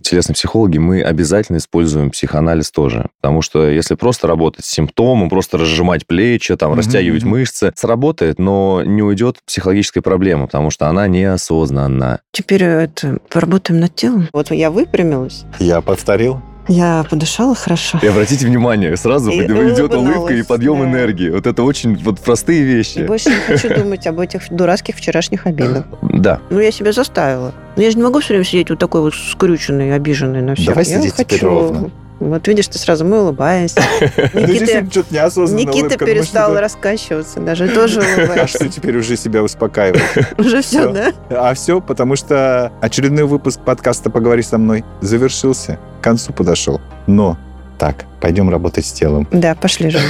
Телесные 0.00 0.34
психологи, 0.34 0.78
мы 0.78 1.02
обязательно 1.02 1.58
используем 1.58 2.10
психоанализ 2.10 2.72
тоже, 2.72 3.10
потому 3.20 3.42
что 3.42 3.68
если 3.68 3.94
просто 3.94 4.26
работать 4.26 4.64
с 4.64 4.70
симптомом, 4.70 5.30
просто 5.30 5.56
разжимать 5.56 6.04
плечи, 6.04 6.47
там, 6.56 6.70
Мгм, 6.70 6.78
растягивать 6.78 7.24
мышцы, 7.24 7.72
сработает, 7.76 8.38
но 8.38 8.82
не 8.84 9.02
уйдет 9.02 9.36
психологическая 9.46 10.02
проблема, 10.02 10.46
потому 10.46 10.70
что 10.70 10.88
она 10.88 11.06
неосознанна. 11.08 12.20
Теперь 12.32 12.62
это, 12.64 13.18
поработаем 13.30 13.80
над 13.80 13.94
телом. 13.94 14.28
Вот 14.32 14.50
я 14.50 14.70
выпрямилась, 14.70 15.44
Я 15.58 15.80
повторил. 15.80 16.40
я 16.68 17.04
подышала 17.08 17.54
хорошо. 17.54 17.98
И 18.02 18.06
обратите 18.06 18.46
внимание, 18.46 18.96
сразу 18.96 19.30
И 19.30 19.44
идет 19.44 19.94
улыбка 19.94 20.34
и 20.34 20.42
подъем 20.42 20.80
да. 20.80 20.84
энергии. 20.88 21.30
Вот 21.30 21.46
это 21.46 21.62
очень 21.62 21.96
вот 21.96 22.20
простые 22.20 22.60
И 22.60 22.64
вещи. 22.64 22.98
больше 23.00 23.30
не 23.30 23.36
хочу 23.36 23.74
думать 23.74 24.06
об 24.06 24.20
этих 24.20 24.42
дурацких 24.50 24.96
вчерашних 24.96 25.46
обидах. 25.46 25.84
Да. 26.02 26.40
Ну, 26.50 26.60
я 26.60 26.70
себя 26.70 26.92
заставила. 26.92 27.52
Но 27.76 27.82
я 27.82 27.90
же 27.90 27.96
не 27.96 28.02
могу 28.02 28.20
все 28.20 28.34
время 28.34 28.44
сидеть 28.44 28.70
вот 28.70 28.78
такой 28.78 29.00
вот 29.00 29.14
скрюченный, 29.14 29.94
обиженный 29.94 30.42
на 30.42 30.54
всех. 30.54 30.68
Давай 30.68 30.84
я 30.84 30.98
сидеть 30.98 31.14
теперь 31.14 31.38
хочу. 31.38 31.48
ровно. 31.48 31.90
Вот 32.20 32.48
видишь, 32.48 32.66
ты 32.66 32.78
сразу 32.78 33.04
мы 33.04 33.22
улыбаемся. 33.22 33.80
Никита, 34.34 35.96
перестал 36.04 36.56
раскачиваться, 36.58 37.40
даже 37.40 37.68
тоже 37.68 38.00
А 38.02 38.04
улыбается. 38.18 38.58
что 38.58 38.68
теперь 38.68 38.96
уже 38.96 39.16
себя 39.16 39.42
успокаивает? 39.42 40.02
Уже 40.38 40.62
все, 40.62 40.90
да? 40.90 41.12
А 41.30 41.54
все, 41.54 41.80
потому 41.80 42.16
что 42.16 42.72
очередной 42.80 43.24
выпуск 43.24 43.60
подкаста 43.60 44.10
«Поговори 44.10 44.42
со 44.42 44.58
мной» 44.58 44.84
завершился, 45.00 45.78
к 46.00 46.04
концу 46.04 46.32
подошел. 46.32 46.80
Но 47.06 47.38
так, 47.78 48.06
пойдем 48.20 48.50
работать 48.50 48.84
с 48.86 48.92
телом. 48.92 49.28
Да, 49.30 49.54
пошли 49.54 49.90
же. 49.90 50.00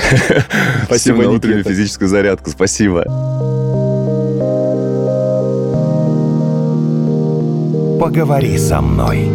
Спасибо, 0.86 1.24
на 1.24 1.30
утреннюю 1.32 1.64
физическую 1.64 2.08
зарядку. 2.08 2.48
Спасибо. 2.50 3.04
Поговори 8.00 8.56
со 8.56 8.80
мной. 8.80 9.28